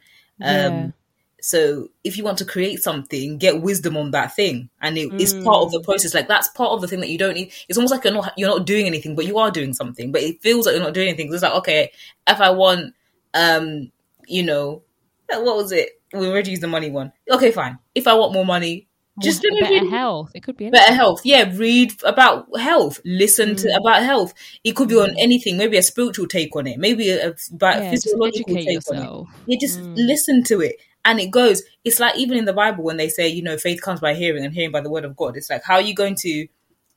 [0.43, 0.93] Um, Yeah.
[1.40, 5.35] So if you want to create something, get wisdom on that thing, and it, it's
[5.35, 6.14] part of the process.
[6.14, 7.53] Like that's part of the thing that you don't need.
[7.68, 10.11] It's almost like you're not you're not doing anything, but you are doing something.
[10.12, 11.33] But it feels like you're not doing anything.
[11.33, 11.92] It's like okay,
[12.27, 12.94] if I want,
[13.35, 13.92] um,
[14.27, 14.83] you know,
[15.29, 15.90] what was it?
[16.12, 17.12] We already used the money one.
[17.31, 17.79] Okay, fine.
[17.94, 18.88] If I want more money,
[19.22, 19.88] just do better it.
[19.90, 20.31] health.
[20.35, 20.81] It could be anything.
[20.81, 21.51] Better health, yeah.
[21.55, 23.01] Read about health.
[23.05, 23.81] Listen to Mm.
[23.81, 24.35] about health.
[24.64, 25.57] It could be on anything.
[25.59, 26.79] Maybe a spiritual take on it.
[26.79, 28.72] Maybe a, a about Yeah, physiological take on it.
[28.75, 29.29] yourself.
[29.46, 30.07] You just Mm.
[30.07, 31.62] listen to it, and it goes.
[31.85, 34.45] It's like even in the Bible when they say, you know, faith comes by hearing,
[34.45, 35.37] and hearing by the word of God.
[35.38, 36.47] It's like, how are you going to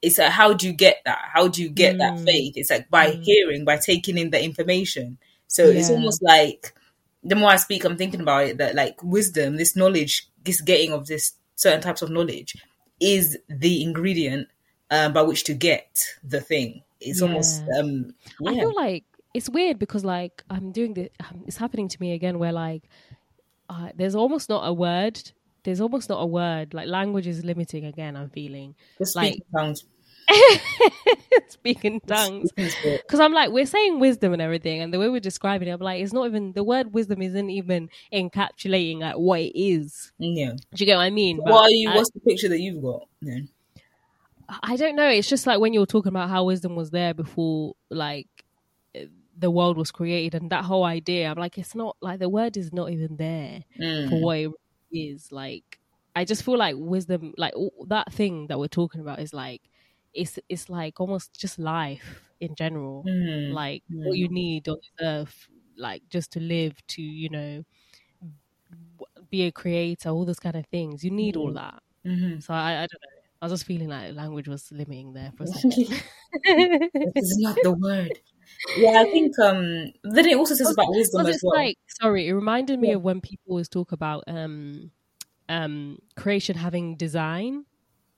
[0.01, 1.19] it's like how do you get that?
[1.33, 2.25] How do you get that Mm.
[2.25, 2.53] faith?
[2.57, 3.23] It's like by Mm.
[3.23, 5.17] hearing, by taking in the information.
[5.47, 6.73] So it's almost like
[7.23, 10.93] the more I speak, I'm thinking about it that like wisdom, this knowledge, this getting
[10.93, 12.55] of this certain types of knowledge
[13.01, 14.47] is the ingredient
[14.91, 16.83] um, by which to get the thing.
[17.01, 17.79] It's almost Yeah.
[17.81, 18.13] um
[18.45, 21.09] I feel like it's weird because like I'm doing this.
[21.19, 22.83] um, It's happening to me again where like
[23.69, 25.21] uh, there's almost not a word.
[25.63, 26.73] There's almost not a word.
[26.73, 28.15] Like language is limiting again.
[28.15, 29.83] I'm feeling Just like- speaking tongues.
[31.49, 32.51] speaking tongues.
[32.55, 35.79] Because I'm like, we're saying wisdom and everything, and the way we're describing it, I'm
[35.79, 40.11] like, it's not even the word wisdom isn't even encapsulating like what it is.
[40.19, 40.51] Yeah.
[40.51, 41.37] Do you get what I mean?
[41.43, 41.89] But What are you?
[41.89, 43.07] I, What's the picture that you've got?
[43.21, 43.39] Yeah.
[44.63, 45.07] I don't know.
[45.09, 48.27] It's just like when you were talking about how wisdom was there before, like
[49.39, 51.29] the world was created, and that whole idea.
[51.31, 53.63] I'm like, it's not like the word is not even there
[54.03, 54.21] for Mm.
[54.21, 54.51] what it
[54.91, 55.31] is.
[55.31, 55.79] Like,
[56.15, 57.53] I just feel like wisdom, like
[57.87, 59.61] that thing that we're talking about, is like
[60.13, 63.07] it's it's like almost just life in general.
[63.07, 63.53] Mm.
[63.53, 65.47] like what you need on this earth,
[65.77, 67.63] like just to live, to you know,
[69.29, 71.03] be a creator, all those kind of things.
[71.03, 71.81] You need all that.
[72.05, 72.41] Mhm.
[72.43, 73.18] So I, I don't know.
[73.41, 75.87] I was just feeling like language was limiting there for a second.
[77.03, 78.19] This is not the word.
[78.75, 81.67] Yeah, I think um then it also says about wisdom as well.
[81.67, 82.93] like sorry, it reminded me Yeah.
[82.93, 84.91] of when people always talk about um
[85.49, 87.65] um creation having design.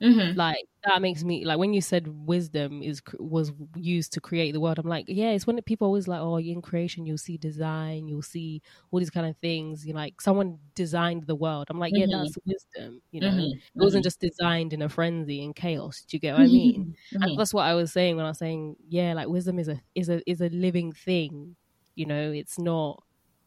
[0.02, 0.36] Mhm.
[0.36, 4.60] Like that makes me like when you said wisdom is was used to create the
[4.60, 4.78] world.
[4.78, 8.22] I'm like, yeah, it's when people always like, oh, in creation you'll see design, you'll
[8.22, 9.86] see all these kind of things.
[9.86, 11.66] You know, like someone designed the world.
[11.70, 12.10] I'm like, yeah, Mhm.
[12.10, 13.02] that's wisdom.
[13.10, 13.62] You know, Mhm.
[13.74, 16.02] it wasn't just designed in a frenzy and chaos.
[16.08, 16.88] Do you get what I mean?
[17.12, 17.32] Mhm.
[17.34, 19.80] and that's what I was saying when I was saying, yeah, like wisdom is a
[19.94, 21.56] is a is a living thing.
[21.94, 23.02] You know, it's not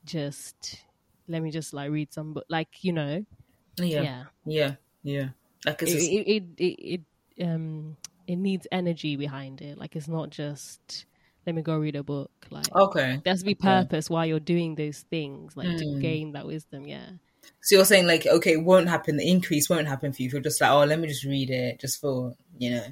[0.05, 0.85] just
[1.27, 3.25] let me just like read some book, like you know,
[3.77, 4.05] Yeah.
[4.05, 4.25] yeah.
[4.45, 4.75] Yeah.
[5.03, 5.31] Yeah.
[5.65, 7.01] Like It, it's it, it it
[7.37, 7.97] it um
[8.27, 9.77] it needs energy behind it.
[9.77, 11.05] Like it's not just
[11.45, 12.31] let me go read a book.
[12.49, 13.19] Like okay.
[13.23, 16.01] there has to be purpose while you're doing those things, like to Mm.
[16.01, 16.87] gain that wisdom.
[16.87, 17.09] Yeah,
[17.61, 19.17] So you're saying like, okay, it won't happen.
[19.17, 20.27] The increase won't happen for you.
[20.27, 22.85] If you're just like, oh, let me just read it, just for you know.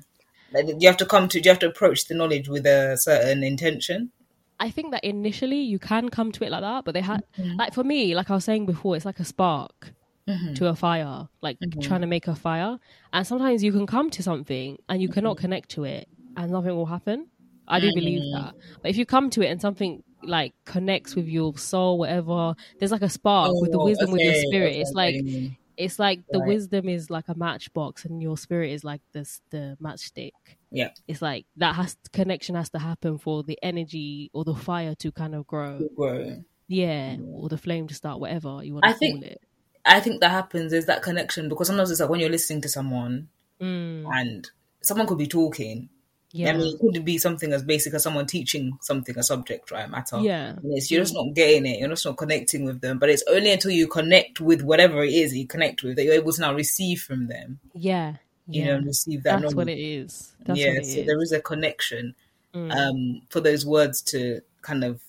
[0.54, 1.42] Like, you have to come to.
[1.42, 4.12] You have to approach the knowledge with a certain intention.
[4.60, 7.58] I think that initially you can come to it like that, but they had Mm-hmm.
[7.58, 9.94] like for me, like I was saying before, it's like a spark
[10.28, 10.56] Mhm.
[10.56, 11.82] to a fire, like Mm-hmm.
[11.82, 12.80] trying to make a fire.
[13.12, 15.14] And sometimes you can come to something and you Mm-hmm.
[15.14, 16.08] cannot connect to it,
[16.38, 17.28] and nothing will happen.
[17.68, 18.34] I do believe Mm.
[18.34, 18.56] that.
[18.82, 22.92] But if you come to it and something like connects with your soul, whatever, there's
[22.92, 24.72] like a spark with the Oh, wisdom with your spirit.
[24.72, 25.58] okay, It's like get what you mean.
[25.78, 26.48] it's like the Right.
[26.48, 30.32] wisdom is like a matchbox and your spirit is like this the matchstick.
[30.72, 30.90] Yeah.
[31.08, 35.12] It's like that has connection has to happen for the energy or the fire to
[35.12, 35.88] kind of grow.
[35.96, 36.44] Grow.
[36.68, 37.18] Yeah.
[37.34, 39.42] Or the flame to start, whatever you want to I call think- it.
[39.86, 42.70] I think that happens is that connection because sometimes it's like when you're listening to
[42.70, 43.30] someone
[43.62, 44.50] Mm, and
[44.82, 45.88] someone could be talking.
[46.32, 46.50] yeah.
[46.50, 49.90] I mean, it could be something as basic as someone teaching something, a subject, right?
[49.90, 50.20] Matter.
[50.20, 50.50] yeah.
[50.50, 51.80] And it's, you're just not getting it.
[51.80, 52.98] You're just not connecting with them.
[53.00, 56.04] But it's only until you connect with whatever it is that you connect with that
[56.04, 57.60] you're able to now receive from them.
[57.74, 58.16] Yeah.
[58.48, 58.78] You Yeah.
[58.80, 59.42] know, receive that.
[59.42, 60.34] That's what it is.
[60.44, 60.70] That's yeah.
[60.70, 61.06] what it so is.
[61.06, 62.16] there is a connection
[62.54, 62.72] Mm.
[62.76, 65.02] um, for those words to kind of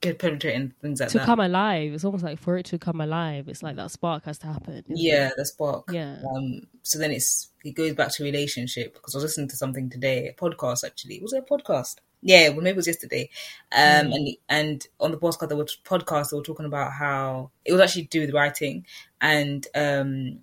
[0.00, 1.26] get penetrate and things like to that.
[1.26, 1.92] come alive.
[1.92, 4.82] It's almost like for it to come alive, it's like that spark has to happen.
[4.88, 5.34] yeah, it?
[5.36, 5.90] the spark.
[5.92, 6.16] Yeah.
[6.34, 9.90] Um, so then it's it goes back to relationship because I was listening to something
[9.90, 11.20] today, a podcast actually.
[11.20, 11.96] Was it a podcast?
[12.22, 13.30] Yeah, well maybe it was yesterday.
[13.72, 14.14] Um, Mm.
[14.14, 17.80] and and on the podcast, they were podcast they were talking about how it was
[17.80, 18.86] actually to do with writing,
[19.20, 20.40] and um,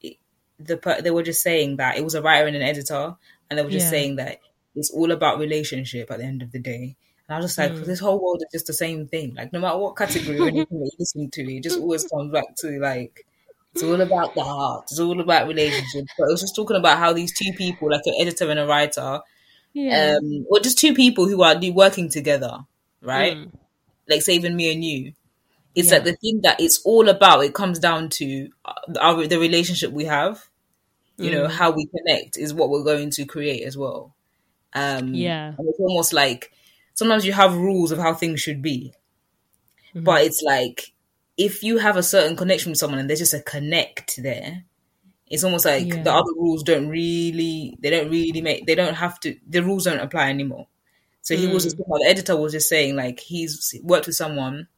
[0.00, 0.16] it,
[0.58, 3.16] the they were just saying that it was a writer and an editor,
[3.50, 3.90] and they were just Yeah.
[3.90, 4.40] saying that
[4.74, 6.96] it's all about relationship at the end of the day.
[7.28, 7.86] And I was just like, Mm.
[7.86, 9.34] this whole world is just the same thing.
[9.34, 12.32] Like no matter what category or anything that you listen to, it just always comes
[12.32, 13.26] back to like
[13.74, 14.84] it's all about the heart.
[14.90, 16.10] It's all about relationships.
[16.18, 18.66] But I was just talking about how these two people, like an editor and a
[18.66, 19.20] writer,
[19.74, 20.16] Yeah.
[20.18, 22.60] um, or just two people who are working together,
[23.02, 23.36] right?
[23.36, 23.52] Mm.
[24.08, 25.12] Like even me and you.
[25.74, 25.96] It's Yeah.
[25.96, 27.44] like the thing that it's all about.
[27.44, 30.48] It comes down to uh, our the relationship we have.
[31.18, 31.50] You know Mm.
[31.50, 34.14] how we connect is what we're going to create as well.
[34.74, 35.54] Um, Yeah.
[35.58, 36.52] and it's almost like
[36.96, 38.92] sometimes you have rules of how things should be,
[39.94, 40.02] Mhm.
[40.04, 40.92] but it's like
[41.36, 44.64] if you have a certain connection with someone and there's just a connect there,
[45.28, 46.02] it's almost like Yeah.
[46.02, 49.84] the other rules don't really, they don't really make, they don't have to, the rules
[49.84, 50.66] don't apply anymore.
[51.22, 51.66] So he was Mm.
[51.66, 54.68] just, the editor was just saying like he's worked with someone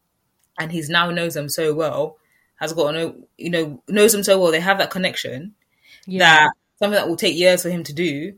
[0.59, 2.19] and he's now knows them so well,
[2.57, 5.55] has got know, you know, knows them so well, they have that connection
[6.07, 6.19] yeah.
[6.19, 6.51] that
[6.81, 8.35] something that will take years for him to do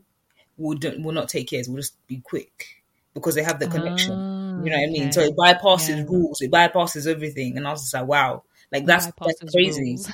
[0.57, 2.80] will, do, will not take years, will just be quick
[3.13, 4.23] because they have the connection.
[4.57, 5.11] Ah, You know what I mean?
[5.11, 6.05] So it bypasses Yeah.
[6.07, 9.81] rules, it bypasses everything, and I was just like, wow, like that's that's crazy.
[9.93, 10.09] rules.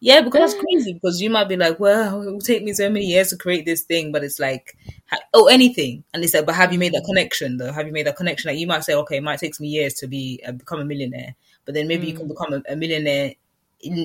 [0.00, 0.92] Yeah, because that's crazy.
[0.94, 3.64] Because you might be like, well, it will take me so many years to create
[3.64, 6.04] this thing, but it's like, ha- oh, anything.
[6.12, 7.72] And it's like, but have you made that connection though?
[7.72, 8.50] Have you made that connection?
[8.50, 10.84] Like you might say, okay, it might take me years to be uh, become a
[10.84, 13.34] millionaire, but then maybe you can become a, a millionaire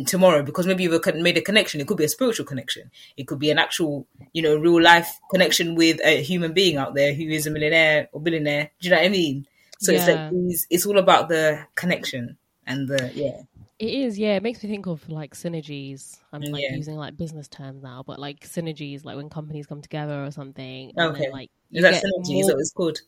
[0.05, 1.81] tomorrow because maybe you've made a connection.
[1.81, 2.91] It could be a spiritual connection.
[3.17, 6.93] It could be an actual, you know, real life connection with a human being out
[6.93, 8.71] there who is a millionaire or billionaire.
[8.79, 9.47] Do you know what I mean?
[9.79, 13.41] So it's like these, it's all about the connection and the yeah.
[13.79, 14.35] It is, yeah.
[14.35, 16.17] It makes me think of like synergies.
[16.31, 16.75] I'm like Yeah.
[16.75, 20.91] using like business terms now, but like synergies, like when companies come together or something.
[20.95, 21.23] And Okay.
[21.23, 22.41] then, like Is that synergy?
[22.41, 22.99] Is that what it's called?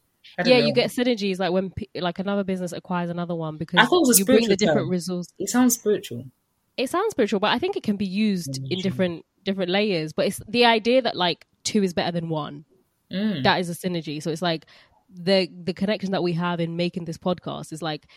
[0.43, 0.65] Yeah, know.
[0.65, 4.08] you get synergies like when like another business acquires another one because I thought it
[4.08, 4.89] was you bring the spiritual different term.
[4.89, 5.34] resources.
[5.38, 6.26] It sounds spiritual.
[6.77, 10.13] It sounds spiritual, but I think it can be used in different different layers.
[10.13, 12.65] But it's the idea that like two is better than one.
[13.12, 13.43] Mm.
[13.43, 14.21] That is a synergy.
[14.23, 14.65] So it's like
[15.09, 18.07] the the connection that we have in making this podcast is like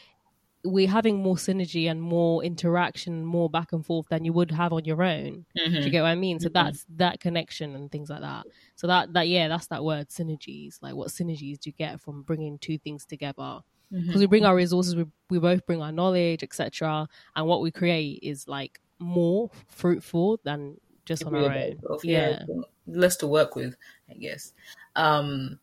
[0.64, 4.72] we're having more synergy and more interaction, more back and forth than you would have
[4.72, 5.44] on your own.
[5.56, 5.70] Mhm.
[5.72, 6.40] Do you get what I mean?
[6.40, 6.54] So Mhm.
[6.54, 8.46] that's that connection and things like that.
[8.74, 10.78] So that that yeah, that's that word synergies.
[10.80, 13.60] Like what synergies do you get from bringing two things together?
[13.90, 17.08] Because we bring our resources, we we both bring our knowledge, etc.
[17.34, 21.80] And what we create is like more fruitful than just on our own.
[21.88, 22.44] of- Yeah.
[22.88, 23.76] less to work with,
[24.10, 24.52] I guess.
[24.94, 25.58] Um,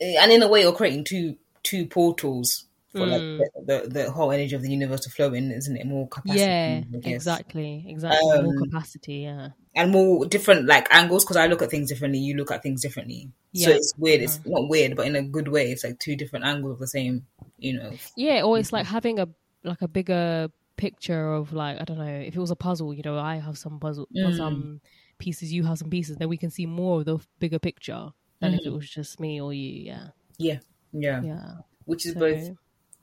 [0.00, 2.64] and in a way, you're creating two two portals
[2.94, 3.38] for like Mm.
[3.38, 5.86] the, the the whole energy of the universe to flow in, isn't it?
[5.86, 8.20] More capacity, Yeah, exactly, exactly.
[8.42, 9.14] more Um, capacity.
[9.28, 12.18] Yeah, and more different like angles because I look at things differently.
[12.20, 14.20] You look at things differently, so it's weird.
[14.22, 15.70] It's not weird, but in a good way.
[15.72, 17.26] It's like two different angles of the same,
[17.58, 17.92] you know.
[18.16, 18.42] yeah.
[18.42, 19.28] Or it's like having a
[19.64, 22.92] like a bigger picture of like I don't know if it was a puzzle.
[22.92, 24.36] You know, I have some puzzle, Mm.
[24.36, 24.80] some
[25.18, 25.52] pieces.
[25.52, 26.16] You have some pieces.
[26.16, 28.76] Then we can see more of the bigger picture than if it Mhm.
[28.76, 29.84] was just me or you.
[29.84, 30.58] Yeah, Yeah,
[30.92, 31.54] yeah, yeah.
[31.84, 32.50] which is So- both.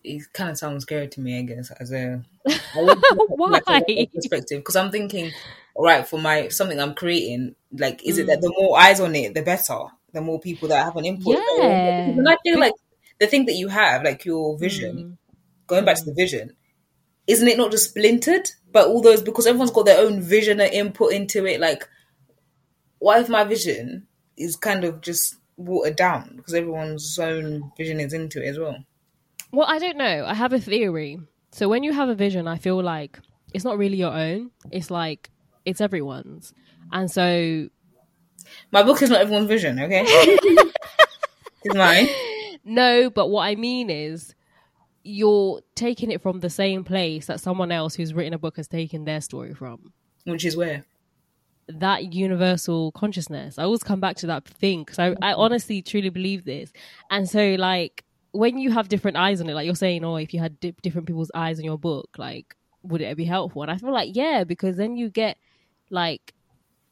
[0.04, 2.88] It kind of sounds scary to me, I guess, as a I would
[3.52, 3.80] like, a Why?
[3.88, 5.32] different perspective because I'm thinking,
[5.76, 9.16] all right, for my something I'm creating, like, is it that the more eyes on
[9.16, 9.78] it, the better,
[10.14, 11.38] the more people that have an input.
[11.58, 12.10] Yeah.
[12.10, 12.74] and I feel like
[13.20, 15.18] the thing that you have, like your vision, Mm.
[15.68, 16.56] going back to the vision,
[17.28, 18.50] isn't it not just splintered?
[18.72, 21.60] But all those because everyone's got their own vision and input into it.
[21.60, 21.88] Like,
[23.00, 24.08] what if my vision
[24.38, 28.78] is kind of just watered down because everyone's own vision is into it as well?
[29.52, 30.26] Well, I don't know.
[30.28, 31.20] I have a theory.
[31.52, 33.20] So when you have a vision, I feel like
[33.54, 34.52] it's not really your own.
[34.72, 35.30] It's like
[35.66, 36.54] it's everyone's.
[36.92, 37.70] And so
[38.72, 40.04] My book is not everyone's vision, okay?
[40.08, 42.08] it's mine.
[42.64, 44.36] no, but what I mean is
[45.04, 48.68] you're taking it from the same place that someone else who's written a book has
[48.68, 49.94] taken their story from.
[50.26, 50.86] Which is where?
[51.68, 53.58] That universal consciousness.
[53.58, 56.72] I always come back to that thing because I, I honestly truly believe this.
[57.10, 60.34] And so, like, when you have different eyes on it, like you're saying, oh, if
[60.34, 63.62] you had di- different people's eyes on your book, like, would it be helpful?
[63.62, 65.38] And I feel like, yeah, because then you get,
[65.90, 66.34] like,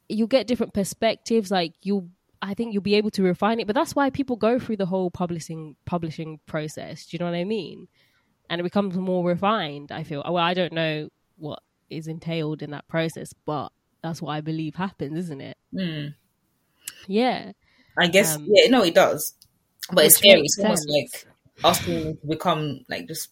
[0.09, 1.51] you get different perspectives.
[1.51, 2.09] Like, you,
[2.41, 3.67] I think you'll be able to refine it.
[3.67, 7.05] But that's why people go through the whole publishing publishing process.
[7.05, 7.87] Do you know what I mean?
[8.49, 9.91] And it becomes more refined.
[9.91, 10.23] I feel.
[10.25, 13.69] Well, I don't know what is entailed in that process, but
[14.01, 15.57] that's what I believe happens, isn't it?
[15.73, 16.07] Hmm.
[17.07, 17.51] Yeah.
[17.97, 19.33] I guess, Um, yeah, no, it does.
[19.91, 20.41] But it's scary.
[20.41, 21.27] It's almost like
[21.63, 23.29] asking them to become like just.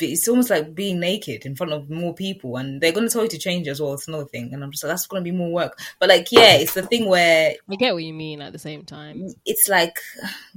[0.00, 3.24] It's almost like being naked in front of more people, and they're going to tell
[3.24, 3.94] you to change as well.
[3.94, 5.76] It's another thing, and I'm just like, that's going to be more work.
[5.98, 8.84] But like, yeah, it's the thing where I get what you mean at the same
[8.84, 9.26] time.
[9.44, 9.98] it's like,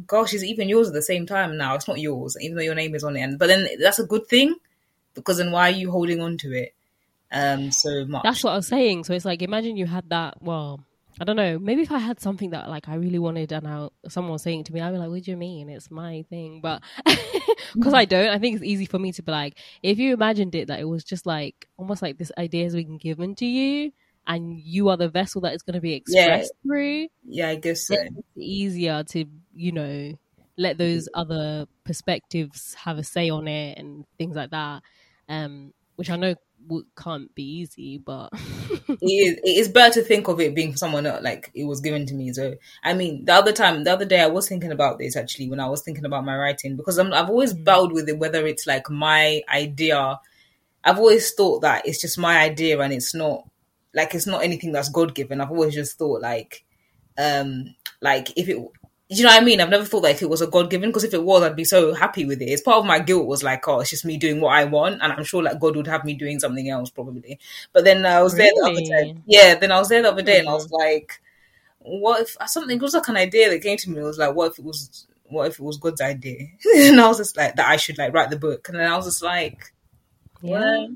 [0.05, 1.73] gosh, is even yours at the same time now?
[1.73, 3.21] It's not yours, even though your name is on it.
[3.21, 4.53] And but then that's a good thing
[5.15, 6.75] because then why are you holding on to it
[7.31, 8.21] um so much?
[8.23, 9.05] That's what I was saying.
[9.05, 10.41] So it's like imagine you had that.
[10.41, 10.85] Well,
[11.19, 11.59] I don't know.
[11.59, 14.61] Maybe if I had something that like I really wanted, and I, someone was saying
[14.61, 15.69] it to me, I'd be like, "What do you mean?
[15.69, 16.81] It's my thing." But
[17.75, 20.55] because I don't, I think it's easy for me to be like, if you imagined
[20.55, 23.91] it that it was just like almost like this idea has been given to you,
[24.25, 27.07] and you are the vessel that is going to be expressed through.
[27.25, 27.95] yeah, I guess so.
[27.95, 30.13] It's easier to you know
[30.57, 34.83] let those other perspectives have a say on it and things like that.
[35.27, 36.35] Um, which I know
[36.67, 40.71] w- can't be easy, but it is, it is better to think of it being
[40.71, 42.31] for someone else, like it was given to me.
[42.33, 45.49] So, I mean, the other time, the other day, I was thinking about this actually
[45.49, 48.45] when I was thinking about my writing because I'm, I've always battled with it whether
[48.45, 50.19] it's like my idea.
[50.83, 53.47] I've always thought that it's just my idea and it's not
[53.93, 55.41] like it's not anything that's God given.
[55.41, 56.63] I've always just thought like,
[57.17, 58.57] um, like if it.
[59.11, 59.59] Do you know what I mean?
[59.59, 61.53] I've never thought that if it was a God given, because if it was, I'd
[61.53, 62.45] be so happy with it.
[62.45, 65.01] It's part of my guilt was like, oh, it's just me doing what I want,
[65.01, 67.37] and I'm sure like God would have me doing something else probably.
[67.73, 68.89] But then I was there the other Really?
[68.89, 69.23] time.
[69.25, 70.79] Yeah, then I was there the other day, and I was mm.
[70.79, 71.19] like,
[71.79, 73.99] what if something it was like an idea that came to me?
[73.99, 76.47] It was like, what if it was, what if it was God's idea?
[76.77, 78.95] and I was just like, that I should like write the book, and then I
[78.95, 79.73] was just like,
[80.41, 80.87] yeah, well,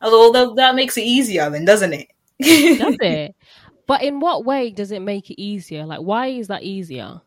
[0.00, 2.08] although that, that makes it easier, then doesn't it?
[2.40, 3.36] Does it?
[3.86, 5.84] But in what way does it make it easier?
[5.84, 7.22] Like, why is that easier?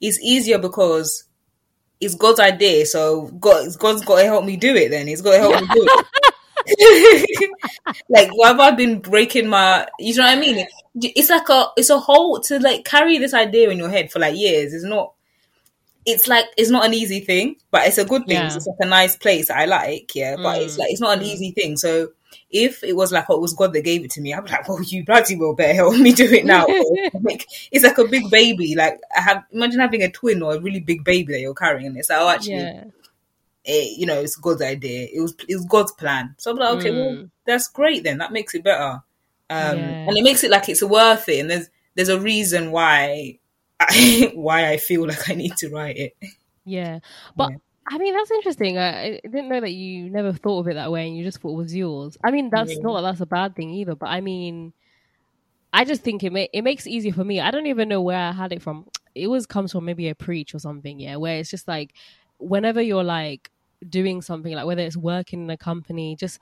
[0.00, 1.24] It's easier because
[2.00, 4.90] it's God's idea, so God, God's got to help me do it.
[4.90, 6.06] Then He's got to help me do it.
[8.08, 9.86] like, why have I been breaking my?
[9.98, 10.66] You know what I mean?
[11.00, 14.18] It's like a, it's a whole to like carry this idea in your head for
[14.18, 14.72] like years.
[14.74, 15.12] It's not.
[16.06, 18.36] It's like it's not an easy thing, but it's a good thing.
[18.36, 18.54] Yeah.
[18.54, 20.36] It's like a nice place I like, yeah.
[20.36, 20.78] But it's Mm.
[20.78, 21.76] like it's not an easy thing.
[21.76, 22.08] So
[22.50, 24.50] if it was like, oh, it was God that gave it to me, I'd be
[24.50, 26.66] like, well, you bloody well better help me do it now.
[27.22, 28.74] like, it's like a big baby.
[28.74, 31.86] Like I have, imagine having a twin or a really big baby that you're carrying,
[31.88, 32.84] and it's like, oh, actually, Yeah.
[33.64, 35.08] it, you know, it's God's idea.
[35.12, 36.34] It was, it was God's plan.
[36.38, 37.30] So I'm like, okay, well, Mm.
[37.46, 38.02] that's great.
[38.04, 39.02] Then that makes it better, um,
[39.78, 40.06] Yeah.
[40.08, 41.40] and it makes it like it's worth it.
[41.40, 43.38] And there's there's a reason why.
[43.80, 46.16] I, why I feel like I need to write it.
[46.64, 46.98] Yeah.
[47.36, 47.56] But Yeah.
[47.90, 48.76] I mean, that's interesting.
[48.78, 51.40] I, I didn't know that you never thought of it that way and you just
[51.40, 52.16] thought it was yours.
[52.22, 52.82] I mean, that's Yeah.
[52.82, 54.74] not that that's a bad thing either, but I mean,
[55.72, 57.40] I just think it ma- it makes it easier for me.
[57.40, 58.86] I don't even know where I had it from.
[59.14, 61.94] It always comes from maybe a preach or something, yeah, where it's just like
[62.38, 63.50] whenever you're like
[63.88, 66.40] doing something, like whether it's working in a company, just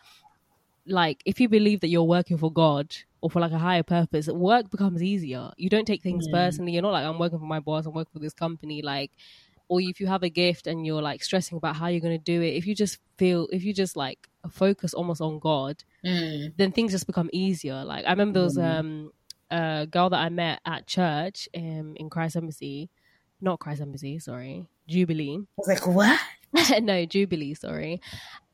[0.86, 4.28] like if you believe that you're working for God or for like a higher purpose,
[4.28, 5.50] work becomes easier.
[5.56, 6.28] You don't take things Mm.
[6.28, 6.72] personally.
[6.72, 9.12] You're not like I'm working for my boss, I'm working for this company, like
[9.68, 12.22] or if you have a gift and you're like stressing about how you're going to
[12.22, 16.52] do it, if you just feel, if you just like focus almost on God, Mm.
[16.56, 17.82] then things just become easier.
[17.84, 18.78] Like I remember there was Mhm.
[18.78, 19.10] um
[19.50, 22.90] a girl that I met at church um, in Christ Embassy,
[23.40, 25.38] not Christ Embassy, sorry, Jubilee.
[25.40, 26.20] I was like, what?
[26.82, 28.00] no, Jubilee, sorry.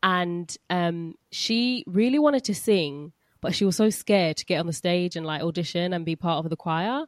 [0.03, 4.67] And um, she really wanted to sing, but she was so scared to get on
[4.67, 7.05] the stage and like audition and be part of the choir.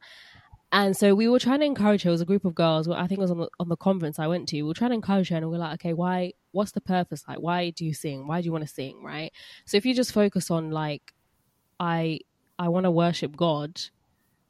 [0.75, 2.11] And so we were trying to encourage her.
[2.11, 2.89] It was a group of girls.
[2.89, 4.57] well, I think it was on the, on the conference I went to.
[4.57, 6.33] We were trying to encourage her, and we are like, okay, why?
[6.51, 7.23] What's the purpose?
[7.29, 8.27] Like, why do you sing?
[8.27, 9.01] Why do you want to sing?
[9.01, 9.33] Right.
[9.67, 11.15] So if you just focus on like,
[11.79, 12.19] I
[12.59, 13.81] I want to worship God,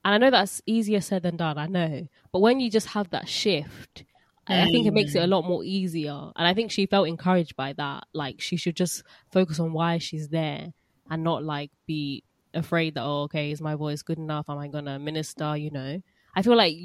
[0.02, 1.58] and I know that's easier said than done.
[1.58, 4.04] I know, but when you just have that shift,
[4.46, 5.28] I I think it makes it a mm.
[5.28, 6.32] lot more easier.
[6.36, 8.04] And I think she felt encouraged by that.
[8.14, 10.72] Like she should just focus on why she's there
[11.10, 14.48] and not like be afraid that oh okay is my voice good enough?
[14.48, 15.54] Am I gonna minister?
[15.54, 16.02] You know.
[16.36, 16.76] I feel like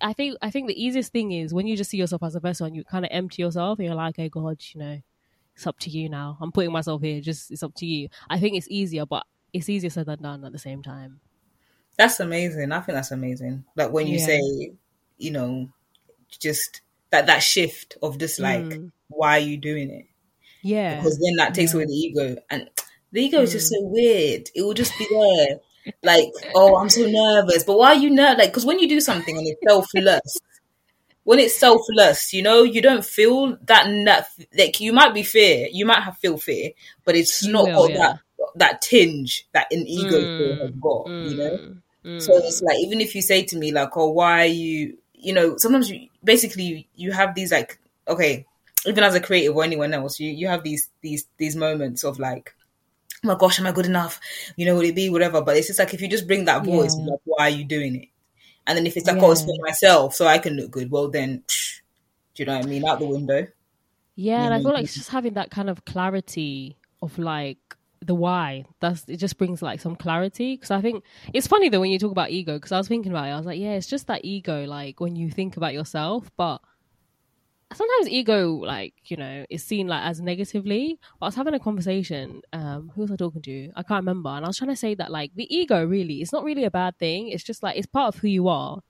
[0.00, 2.40] I think I think the easiest thing is when you just see yourself as a
[2.40, 5.00] person, and you kind of empty yourself and you're like, okay, God, you know,
[5.56, 6.36] it's up to you now.
[6.40, 7.20] I'm putting myself here.
[7.20, 8.08] Just it's up to you.
[8.30, 11.20] I think it's easier, but it's easier said than done at the same time.
[11.96, 12.72] That's amazing.
[12.72, 13.64] I think that's amazing.
[13.76, 14.26] Like when you Yeah.
[14.26, 14.72] say,
[15.18, 15.70] you know,
[16.28, 16.80] just
[17.10, 18.92] that that shift of just like, Mm.
[19.08, 20.06] why are you doing it?
[20.62, 21.78] Yeah, Because then that takes Yeah.
[21.78, 22.70] away the ego, and
[23.12, 23.76] the ego is just Mm.
[23.76, 24.50] so weird.
[24.54, 25.60] It will just be there,
[26.02, 27.64] like, oh, I'm so nervous.
[27.64, 28.38] But why are you nervous?
[28.38, 30.38] Like, because when you do something and it's selfless,
[31.24, 33.86] when it's selfless, you know, you don't feel that.
[34.04, 36.70] that like you might be fear, you might have feel fear,
[37.04, 37.98] but it's not will, got yeah.
[37.98, 38.20] that
[38.56, 40.60] that tinge that an ego Mm.
[40.60, 41.06] has got.
[41.08, 41.50] You know.
[41.56, 41.82] Mm.
[42.04, 42.22] Mm.
[42.22, 45.32] So it's like even if you say to me like, "Oh, why are you?" You
[45.32, 48.44] know, sometimes you basically you have these like, okay,
[48.86, 52.18] even as a creative or anyone else, you you have these these these moments of
[52.18, 52.54] like,
[53.24, 54.20] "Oh my gosh, am I good enough?"
[54.56, 55.40] You know, would it be whatever?
[55.42, 57.06] But it's just like if you just bring that voice, Yeah.
[57.06, 58.08] like, why are you doing it?
[58.66, 61.08] And then if it's like, "Oh, it's for myself, so I can look good," well
[61.10, 61.80] then, psh,
[62.34, 62.84] do you know what I mean?
[62.86, 63.46] Out the window.
[64.16, 67.58] Yeah, and I feel like it's just having that kind of clarity of like
[68.00, 68.64] the why.
[68.80, 69.16] That's it.
[69.16, 71.02] Just brings like some clarity because I think
[71.32, 73.32] it's funny though when you talk about ego because I was thinking about it.
[73.32, 74.66] I was like, yeah, it's just that ego.
[74.66, 76.60] Like when you think about yourself, but
[77.74, 80.98] sometimes ego, like you know, is seen like as negatively.
[81.20, 82.42] But I was having a conversation.
[82.52, 83.70] Um, who was I talking to?
[83.76, 84.30] I can't remember.
[84.30, 86.70] And I was trying to say that like the ego really, it's not really a
[86.70, 87.28] bad thing.
[87.28, 88.80] It's just like it's part of who you are,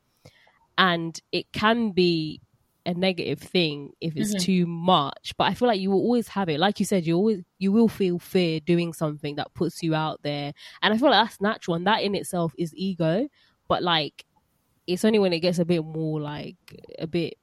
[0.78, 2.40] and it can be
[2.86, 4.40] a negative thing if it's Mhm.
[4.44, 7.16] too much but i feel like you will always have it like you said you
[7.16, 11.08] always you will feel fear doing something that puts you out there and i feel
[11.08, 13.26] like that's natural and that in itself is ego
[13.68, 14.26] but like
[14.86, 16.56] it's only when it gets a bit more like
[16.98, 17.34] a bit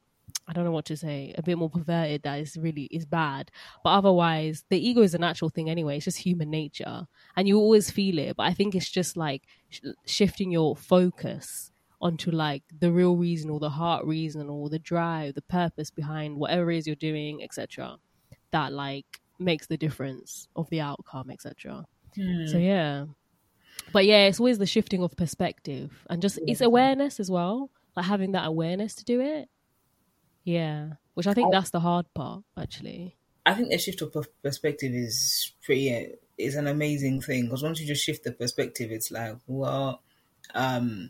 [0.51, 3.49] i don't know what to say a bit more perverted that is really is bad.
[3.83, 5.95] But otherwise the ego is a natural thing anyway.
[5.95, 7.07] It's just human nature.
[7.37, 11.71] And you always feel it but i think it's just like sh- shifting your focus
[12.01, 16.35] onto like the real reason or the heart reason or the drive the purpose behind
[16.35, 17.95] whatever it is you're doing etc
[18.51, 21.85] that like makes the difference of the outcome etc
[22.15, 22.45] Hmm.
[22.45, 23.05] so yeah.
[23.93, 28.05] But yeah it's always the shifting of perspective and just it's awareness as well like
[28.05, 29.47] having that awareness to do it
[30.43, 34.13] yeah which i think that's the hard part actually I think the shift of
[34.43, 39.09] perspective is pretty is an amazing thing because once you just shift the perspective, it's
[39.09, 40.03] like well,
[40.53, 41.09] um,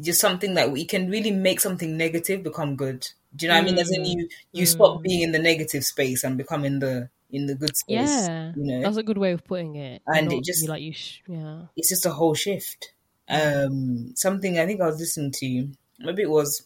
[0.00, 3.06] just something that we can really make something negative become good.
[3.36, 3.78] Do you know what I mean?
[3.78, 5.02] As in you you stop Mm.
[5.02, 8.08] being in the negative space and become in the in the good space.
[8.08, 10.00] Yeah, you know, that's a good way of putting it.
[10.06, 10.94] And it just- like you.
[10.94, 11.66] Sh- yeah.
[11.76, 12.92] it's just a whole shift.
[13.28, 15.68] Um, something I think I was listening to,
[15.98, 16.62] maybe it was,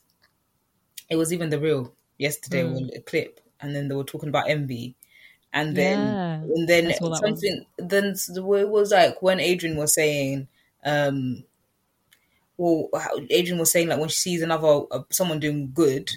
[1.10, 2.90] it was even the reel yesterday, Mm.
[2.96, 4.96] a clip, and then they were talking about envy,
[5.52, 9.94] and then Yeah, and then something, then the way it was like when Adrian was
[9.94, 10.48] saying,
[10.84, 11.44] um,
[12.56, 12.88] well,
[13.30, 16.10] Adrian was saying like when she sees another uh, someone doing good,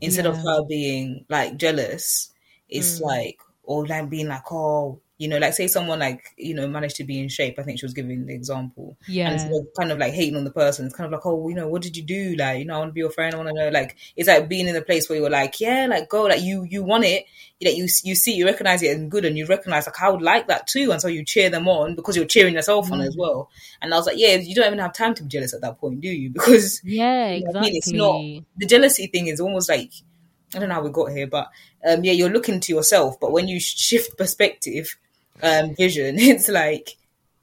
[0.00, 2.32] instead of her being like jealous,
[2.68, 3.00] it's Mm.
[3.00, 5.00] like or like being like oh.
[5.18, 7.58] You know, like say someone like you know managed to be in shape.
[7.58, 9.32] I think she was giving the example, and Yeah.
[9.32, 11.56] instead of kind of like hating on the person, it's kind of like, oh, you
[11.56, 12.36] know, what did you do?
[12.36, 13.34] Like, you know, I want to be your friend.
[13.34, 13.68] I want to know.
[13.70, 16.64] Like, it's like being in a place where you're like, yeah, like go, like you,
[16.70, 17.24] you want it.
[17.60, 20.22] That you, you see, you recognize it and good, and you recognize like I would
[20.22, 23.06] like that too, and so you cheer them on because you're cheering yourself on Mm.
[23.08, 23.50] as well.
[23.82, 25.78] And I was like, yeah, you don't even have time to be jealous at that
[25.80, 26.30] point, do you?
[26.32, 27.70] Because Yeah, You know I exactly.
[27.70, 27.76] mean?
[27.76, 29.90] It's not- the jealousy thing is almost like
[30.54, 31.50] I don't know how we got here, but
[31.84, 33.18] um, yeah, you're looking to yourself.
[33.20, 34.96] But when you shift perspective,
[35.42, 36.96] um, vision, it's like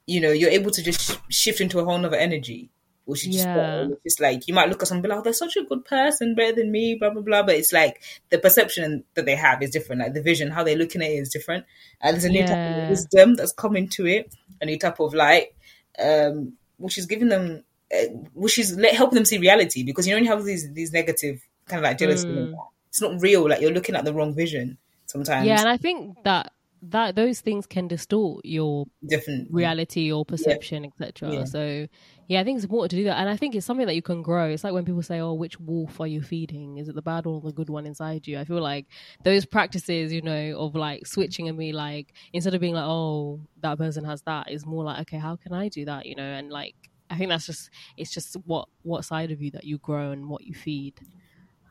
[0.08, 2.70] you know you're able to just sh- shift into a whole nother energy,
[3.06, 3.88] which is just Yeah.
[4.04, 5.84] It's like you might look at someone and be like, oh, they're such a good
[5.86, 7.44] person, better than me, blah blah blah.
[7.44, 10.02] But it's like the perception that they have is different.
[10.02, 11.66] Like the vision, how they're looking at it is different.
[12.02, 15.14] And there's a new type of wisdom that's coming to it, a new type of
[15.14, 15.54] light,
[15.98, 19.84] um, which is giving them, uh, which is let, helping them see reality.
[19.84, 22.54] Because you know when you have these these negative kind of like jealousy, Mm.
[22.90, 23.50] it's not real.
[23.50, 24.78] Like you're looking at the wrong vision
[25.08, 25.48] sometimes.
[25.48, 26.52] Yeah, and I think that
[26.90, 31.32] that those things can distort your different reality or perception, etc.
[31.32, 31.44] Yeah.
[31.46, 31.88] So,
[32.28, 34.02] yeah, I think it's important to do that, and I think it's something that you
[34.02, 34.50] can grow.
[34.50, 36.78] It's like when people say, "Oh, which wolf are you feeding?
[36.78, 38.88] Is it the bad one or the good one inside you?" I feel like
[39.24, 43.42] those practices, you know, of like switching and be like, instead of being like, "Oh,
[43.62, 46.24] that person has that," is more like, "Okay, how can I do that?" You know,
[46.24, 46.76] and like
[47.10, 50.28] I think that's just it's just what what side of you that you grow and
[50.30, 51.00] what you feed,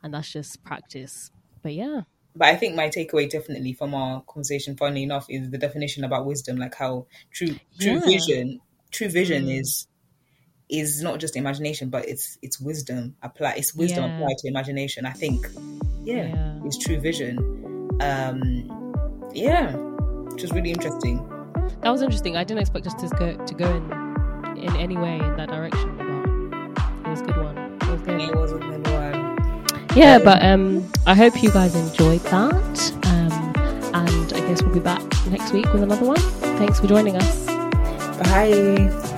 [0.03, 1.31] and that's just practice.
[1.63, 2.03] But yeah,
[2.37, 6.27] But I think my takeaway definitely from our conversation, funny enough, is the definition about
[6.27, 8.01] wisdom, like how true true Yeah.
[8.01, 8.61] vision,
[8.91, 9.61] true vision Mm.
[9.61, 9.87] is
[10.71, 13.55] is not just imagination, but it's it's wisdom apply.
[13.57, 14.17] It's wisdom Yeah.
[14.17, 15.05] applied to imagination.
[15.07, 15.47] I think,
[16.05, 16.61] yeah, Yeah.
[16.65, 17.39] it's true vision.
[18.01, 18.41] Um,
[19.33, 19.73] yeah,
[20.33, 21.19] which was really interesting.
[21.83, 22.37] that was interesting.
[22.37, 25.97] I didn't expect us to go to go in in any way in that direction,
[25.99, 27.57] but it was a good one.
[27.59, 28.21] It was good.
[28.21, 29.04] It was a good one.
[29.97, 32.93] Yeah, but um, I hope you guys enjoyed that.
[33.07, 33.33] Um,
[33.95, 36.19] and I guess we'll be back next week with another one.
[36.59, 37.47] Thanks for joining us.
[38.19, 39.14] Bye.